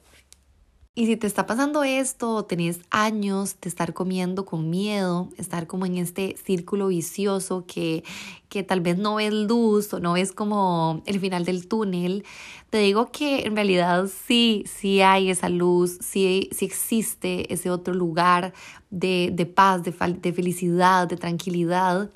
Y 0.97 1.07
si 1.07 1.17
te 1.17 1.27
está 1.27 1.45
pasando 1.45 1.83
esto, 1.83 2.45
tenés 2.45 2.79
años 2.89 3.57
de 3.59 3.67
estar 3.67 3.93
comiendo 3.93 4.45
con 4.45 4.69
miedo, 4.69 5.27
estar 5.37 5.67
como 5.67 5.85
en 5.85 5.97
este 5.97 6.37
círculo 6.41 6.87
vicioso 6.87 7.65
que, 7.67 8.05
que 8.47 8.63
tal 8.63 8.79
vez 8.79 8.97
no 8.97 9.15
ves 9.15 9.33
luz 9.33 9.93
o 9.93 9.99
no 9.99 10.13
ves 10.13 10.31
como 10.31 11.03
el 11.05 11.19
final 11.19 11.43
del 11.43 11.67
túnel, 11.67 12.23
te 12.69 12.77
digo 12.77 13.11
que 13.11 13.41
en 13.45 13.57
realidad 13.57 14.05
sí, 14.25 14.63
sí 14.67 15.01
hay 15.01 15.29
esa 15.29 15.49
luz, 15.49 15.97
sí, 15.99 16.49
sí 16.53 16.63
existe 16.63 17.53
ese 17.53 17.69
otro 17.69 17.93
lugar 17.93 18.53
de, 18.89 19.31
de 19.33 19.45
paz, 19.45 19.83
de, 19.83 19.91
de 19.91 20.31
felicidad, 20.31 21.09
de 21.09 21.17
tranquilidad. 21.17 22.09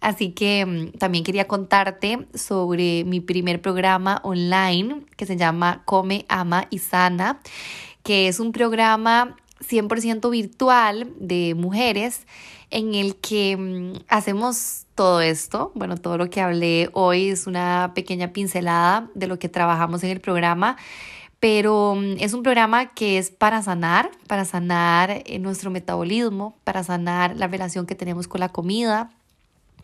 Así 0.00 0.32
que 0.32 0.66
mm, 0.66 0.98
también 0.98 1.22
quería 1.22 1.46
contarte 1.46 2.26
sobre 2.34 3.04
mi 3.04 3.20
primer 3.20 3.62
programa 3.62 4.20
online 4.24 5.06
que 5.16 5.24
se 5.24 5.36
llama 5.36 5.82
Come, 5.84 6.26
Ama 6.28 6.66
y 6.70 6.78
Sana 6.78 7.40
que 8.04 8.28
es 8.28 8.38
un 8.38 8.52
programa 8.52 9.36
100% 9.60 10.30
virtual 10.30 11.12
de 11.18 11.54
mujeres 11.56 12.26
en 12.70 12.94
el 12.94 13.16
que 13.16 13.56
mm, 13.56 14.04
hacemos 14.08 14.86
todo 14.94 15.20
esto. 15.20 15.72
Bueno, 15.74 15.96
todo 15.96 16.18
lo 16.18 16.30
que 16.30 16.40
hablé 16.40 16.90
hoy 16.92 17.30
es 17.30 17.46
una 17.46 17.92
pequeña 17.94 18.32
pincelada 18.32 19.10
de 19.14 19.26
lo 19.26 19.38
que 19.38 19.48
trabajamos 19.48 20.04
en 20.04 20.10
el 20.10 20.20
programa, 20.20 20.76
pero 21.40 21.94
mm, 21.96 22.16
es 22.20 22.34
un 22.34 22.42
programa 22.42 22.92
que 22.94 23.18
es 23.18 23.30
para 23.30 23.62
sanar, 23.62 24.10
para 24.28 24.44
sanar 24.44 25.22
eh, 25.24 25.38
nuestro 25.38 25.70
metabolismo, 25.70 26.56
para 26.62 26.84
sanar 26.84 27.36
la 27.36 27.48
relación 27.48 27.86
que 27.86 27.94
tenemos 27.94 28.28
con 28.28 28.40
la 28.40 28.50
comida, 28.50 29.10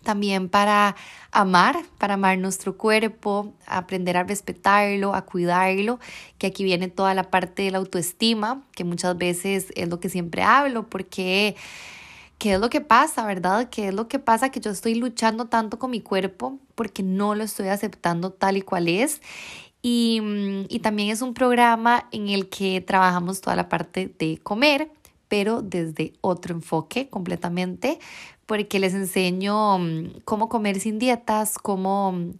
también 0.02 0.48
para 0.48 0.96
amar, 1.30 1.76
para 1.98 2.14
amar 2.14 2.38
nuestro 2.38 2.76
cuerpo, 2.76 3.52
aprender 3.66 4.16
a 4.16 4.24
respetarlo, 4.24 5.14
a 5.14 5.22
cuidarlo, 5.22 6.00
que 6.38 6.48
aquí 6.48 6.64
viene 6.64 6.88
toda 6.88 7.14
la 7.14 7.24
parte 7.24 7.62
de 7.62 7.70
la 7.70 7.78
autoestima, 7.78 8.62
que 8.72 8.84
muchas 8.84 9.16
veces 9.16 9.66
es 9.76 9.88
lo 9.88 10.00
que 10.00 10.08
siempre 10.08 10.42
hablo, 10.42 10.88
porque 10.88 11.56
¿qué 12.38 12.54
es 12.54 12.60
lo 12.60 12.70
que 12.70 12.80
pasa, 12.80 13.26
verdad? 13.26 13.68
¿Qué 13.70 13.88
es 13.88 13.94
lo 13.94 14.08
que 14.08 14.18
pasa 14.18 14.50
que 14.50 14.60
yo 14.60 14.70
estoy 14.70 14.94
luchando 14.94 15.46
tanto 15.46 15.78
con 15.78 15.90
mi 15.90 16.00
cuerpo 16.00 16.58
porque 16.74 17.02
no 17.02 17.34
lo 17.34 17.44
estoy 17.44 17.68
aceptando 17.68 18.30
tal 18.30 18.56
y 18.56 18.62
cual 18.62 18.88
es? 18.88 19.20
Y, 19.82 20.20
y 20.68 20.80
también 20.80 21.10
es 21.10 21.22
un 21.22 21.34
programa 21.34 22.06
en 22.12 22.28
el 22.28 22.48
que 22.48 22.80
trabajamos 22.80 23.40
toda 23.40 23.56
la 23.56 23.68
parte 23.68 24.14
de 24.18 24.38
comer, 24.42 24.90
pero 25.28 25.62
desde 25.62 26.12
otro 26.22 26.54
enfoque 26.54 27.08
completamente, 27.08 27.98
porque 28.50 28.80
les 28.80 28.94
enseño 28.94 29.78
mm, 29.78 30.22
cómo 30.24 30.48
comer 30.48 30.80
sin 30.80 30.98
dietas, 30.98 31.56
cómo, 31.56 32.32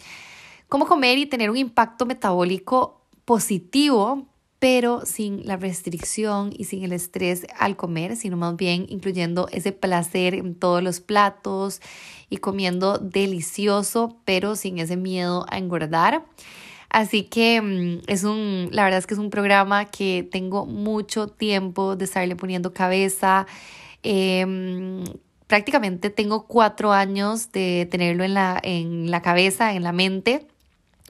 cómo 0.68 0.88
comer 0.88 1.18
y 1.18 1.27
tener 1.27 1.51
un 1.51 1.57
impacto 1.57 2.05
metabólico 2.05 3.03
positivo, 3.25 4.27
pero 4.59 5.07
sin 5.07 5.46
la 5.46 5.57
restricción 5.57 6.53
y 6.53 6.64
sin 6.64 6.83
el 6.83 6.94
estrés 6.94 7.46
al 7.57 7.77
comer, 7.77 8.16
sino 8.16 8.37
más 8.37 8.57
bien 8.57 8.87
incluyendo 8.88 9.46
ese 9.53 9.70
placer 9.70 10.35
en 10.35 10.57
todos 10.57 10.83
los 10.83 10.99
platos 10.99 11.81
y 12.29 12.38
comiendo 12.38 12.99
delicioso, 12.99 14.16
pero 14.25 14.57
sin 14.57 14.81
ese 14.81 14.96
miedo 14.96 15.46
a 15.49 15.59
engordar. 15.59 16.25
Así 16.88 17.23
que 17.23 17.62
mm, 17.62 18.03
es 18.09 18.25
un, 18.25 18.70
la 18.73 18.83
verdad 18.83 18.99
es 18.99 19.07
que 19.07 19.14
es 19.14 19.20
un 19.20 19.31
programa 19.31 19.85
que 19.85 20.29
tengo 20.29 20.66
mucho 20.66 21.29
tiempo 21.29 21.94
de 21.94 22.07
estarle 22.07 22.35
poniendo 22.35 22.75
cabeza. 22.75 23.46
Em, 24.03 25.05
prácticamente 25.51 26.11
tengo 26.11 26.47
cuatro 26.47 26.93
años 26.93 27.51
de 27.51 27.89
tenerlo 27.91 28.23
en 28.23 28.35
la, 28.35 28.61
en 28.63 29.11
la 29.11 29.21
cabeza, 29.21 29.75
en 29.75 29.83
la 29.83 29.91
mente. 29.91 30.47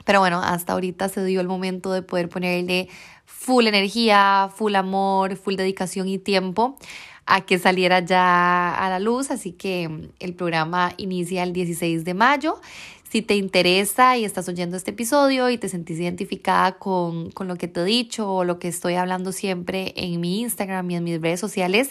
Pero 0.07 0.21
bueno, 0.21 0.41
hasta 0.43 0.73
ahorita 0.73 1.11
se 1.11 1.23
dio 1.27 1.43
el 1.43 1.47
momento 1.47 1.93
de 1.93 2.01
poder 2.01 2.31
ponerle 2.31 2.89
full 3.27 3.67
energía, 3.67 4.51
full 4.57 4.77
amor, 4.77 5.37
full 5.37 5.57
dedicación 5.57 6.09
y 6.09 6.17
tiempo 6.17 6.79
a 7.27 7.43
que 7.43 7.59
saliera 7.59 8.01
ya 8.01 8.75
a 8.75 8.89
la 8.89 8.99
luz. 8.99 9.31
Así 9.31 9.53
que 9.53 10.09
el 10.19 10.35
programa 10.35 10.95
inicia 10.97 11.43
el 11.43 11.53
16 11.53 12.07
de 12.07 12.15
mayo. 12.15 12.63
Si 13.11 13.23
te 13.23 13.35
interesa 13.35 14.17
y 14.17 14.25
estás 14.25 14.49
oyendo 14.49 14.77
este 14.77 14.93
episodio 14.93 15.51
y 15.51 15.59
te 15.59 15.69
sentís 15.69 15.99
identificada 15.99 16.79
con, 16.79 17.33
con, 17.33 17.49
lo 17.49 17.57
que 17.57 17.67
te 17.67 17.81
he 17.81 17.85
dicho 17.85 18.33
o 18.33 18.45
lo 18.45 18.61
que 18.61 18.69
estoy 18.69 18.95
hablando 18.95 19.33
siempre 19.33 19.93
en 19.97 20.21
mi 20.21 20.43
Instagram 20.43 20.89
y 20.93 20.95
en 20.95 21.03
mis 21.03 21.21
redes 21.21 21.41
sociales, 21.41 21.91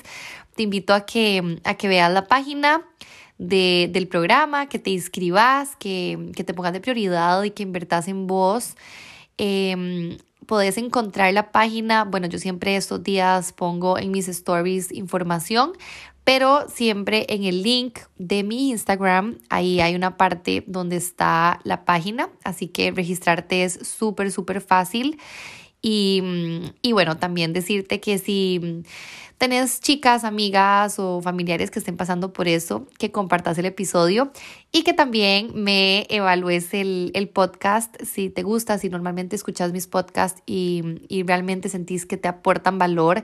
te 0.55 0.63
invito 0.63 0.93
a 0.93 1.05
que, 1.05 1.59
a 1.65 1.73
que 1.73 1.89
veas 1.89 2.09
la 2.13 2.25
página 2.25 2.85
de, 3.37 3.89
del 3.91 4.07
programa, 4.07 4.69
que 4.69 4.79
te 4.79 4.91
inscribas, 4.91 5.75
que, 5.75 6.31
que, 6.37 6.45
te 6.45 6.53
pongas 6.53 6.71
de 6.71 6.79
prioridad 6.79 7.43
y 7.43 7.51
que 7.51 7.63
invertas 7.63 8.07
en 8.07 8.25
vos. 8.25 8.75
Eh, 9.37 10.17
podés 10.49 10.77
encontrar 10.79 11.31
la 11.33 11.51
página, 11.51 12.05
bueno, 12.05 12.27
yo 12.27 12.39
siempre 12.39 12.75
estos 12.75 13.03
días 13.03 13.53
pongo 13.53 13.99
en 13.99 14.09
mis 14.09 14.27
stories 14.27 14.91
información, 14.91 15.73
pero 16.29 16.67
siempre 16.69 17.25
en 17.29 17.43
el 17.43 17.63
link 17.63 18.01
de 18.19 18.43
mi 18.43 18.69
Instagram, 18.69 19.39
ahí 19.49 19.81
hay 19.81 19.95
una 19.95 20.15
parte 20.15 20.63
donde 20.67 20.95
está 20.95 21.59
la 21.63 21.85
página, 21.85 22.29
así 22.43 22.67
que 22.67 22.91
registrarte 22.91 23.63
es 23.63 23.79
súper, 23.81 24.31
súper 24.31 24.61
fácil. 24.61 25.17
Y, 25.81 26.21
mm, 26.23 26.65
y, 26.83 26.91
bueno, 26.91 27.17
también 27.17 27.51
decirte 27.51 27.99
que 27.99 28.19
si 28.19 28.83
tenés 29.39 29.79
chicas, 29.79 30.23
amigas 30.23 30.99
o 30.99 31.19
familiares 31.23 31.71
que 31.71 31.79
estén 31.79 31.97
pasando 31.97 32.31
por 32.31 32.47
eso, 32.47 32.85
que 32.99 33.11
compartas 33.11 33.57
el 33.57 33.65
episodio 33.65 34.31
y 34.71 34.83
que 34.83 34.93
también 34.93 35.49
me 35.55 36.05
evalúes 36.09 36.75
el, 36.75 37.09
el 37.15 37.27
podcast 37.27 37.95
si 38.03 38.29
te 38.29 38.43
gusta, 38.43 38.77
si 38.77 38.89
normalmente 38.89 39.35
escuchas 39.35 39.71
mis 39.71 39.87
podcasts 39.87 40.43
y, 40.45 40.83
y 41.07 41.23
realmente 41.23 41.69
sentís 41.69 42.05
que 42.05 42.17
te 42.17 42.27
aportan 42.27 42.77
valor 42.77 43.23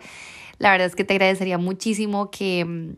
la 0.60 0.72
verdad 0.72 0.88
es 0.88 0.96
que 0.96 1.04
te 1.04 1.13
agradecería 1.13 1.58
muchísimo 1.58 2.32
que, 2.32 2.96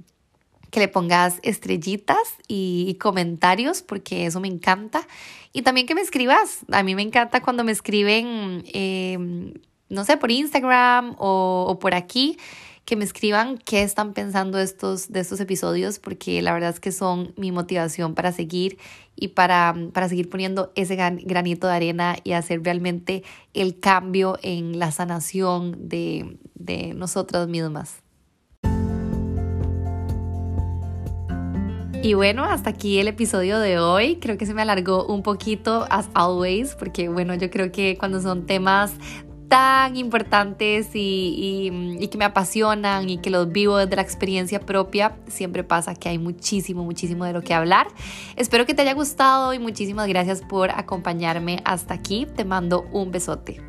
que 0.72 0.80
le 0.80 0.88
pongas 0.88 1.40
estrellitas 1.44 2.18
y, 2.48 2.98
comentarios 3.00 3.82
porque 3.82 4.26
eso 4.26 4.40
me 4.40 4.48
encanta. 4.48 5.08
Y 5.54 5.64
también 5.64 5.88
que 5.88 5.96
me 5.96 6.02
escribas. 6.02 6.60
A 6.72 6.84
mí 6.84 6.96
me 6.96 7.02
encanta 7.02 7.42
cuando 7.42 7.64
me 7.64 7.72
escriben, 7.72 8.64
em, 8.74 9.54
no 9.90 10.04
sé, 10.04 10.18
por 10.18 10.32
Instagram 10.32 11.16
o 11.18 11.78
por 11.80 11.96
aquí 11.96 12.38
que 12.88 12.96
me 12.96 13.04
escriban 13.04 13.58
qué 13.58 13.84
están 13.84 14.14
pensando 14.14 14.60
estos, 14.60 15.12
de 15.12 15.20
estos 15.20 15.42
episodios, 15.42 16.00
porque 16.00 16.42
la 16.42 16.54
verdad 16.54 16.70
es 16.70 16.80
que 16.80 16.94
son 16.94 17.34
mi 17.36 17.52
motivación 17.52 18.16
para 18.16 18.32
seguir 18.32 18.78
y 19.14 19.28
para, 19.28 19.76
para 19.92 20.08
seguir 20.08 20.30
poniendo 20.30 20.72
ese 20.74 20.96
granito 20.96 21.68
de 21.68 21.74
arena 21.74 22.16
y 22.24 22.32
hacer 22.32 22.64
realmente 22.64 23.24
el 23.54 23.78
cambio 23.82 24.40
en 24.42 24.80
la 24.80 24.94
sanación 24.94 25.90
de, 25.90 26.38
de 26.56 26.94
nosotras 26.94 27.50
mismas. 27.50 28.04
Y 32.02 32.14
bueno, 32.14 32.46
hasta 32.46 32.70
aquí 32.70 33.00
el 33.00 33.10
episodio 33.10 33.60
de 33.60 33.80
hoy. 33.80 34.16
Creo 34.22 34.38
que 34.38 34.46
se 34.46 34.54
me 34.54 34.62
alargó 34.62 35.06
un 35.08 35.24
poquito, 35.24 35.86
as 35.90 36.08
always, 36.14 36.74
porque 36.76 37.10
bueno, 37.10 37.36
yo 37.36 37.50
creo 37.50 37.70
que 37.70 37.98
cuando 37.98 38.22
son 38.22 38.46
temas 38.46 38.94
tan 39.48 39.96
importantes 39.96 40.90
y, 40.94 42.08
que 42.12 42.18
me 42.18 42.26
apasionan 42.26 43.10
y 43.10 43.18
que 43.18 43.30
los 43.30 43.52
vivo 43.52 43.78
desde 43.78 43.96
la 43.96 44.02
experiencia 44.02 44.60
propia, 44.60 45.16
siempre 45.28 45.64
pasa 45.64 45.96
que 45.96 46.10
hay 46.10 46.18
muchísimo, 46.18 46.84
muchísimo 46.84 47.26
de 47.26 47.34
lo 47.34 47.42
que 47.42 47.54
hablar. 47.54 47.88
Espero 48.36 48.66
que 48.66 48.74
te 48.74 48.82
haya 48.82 48.94
gustado 48.94 49.54
y 49.54 49.60
muchísimas 49.60 50.08
gracias 50.08 50.42
por 50.42 50.72
acompañarme 50.72 51.62
hasta 51.66 51.94
aquí. 51.94 52.28
Te 52.36 52.46
mando 52.46 52.86
un 52.92 53.12
besote. 53.12 53.62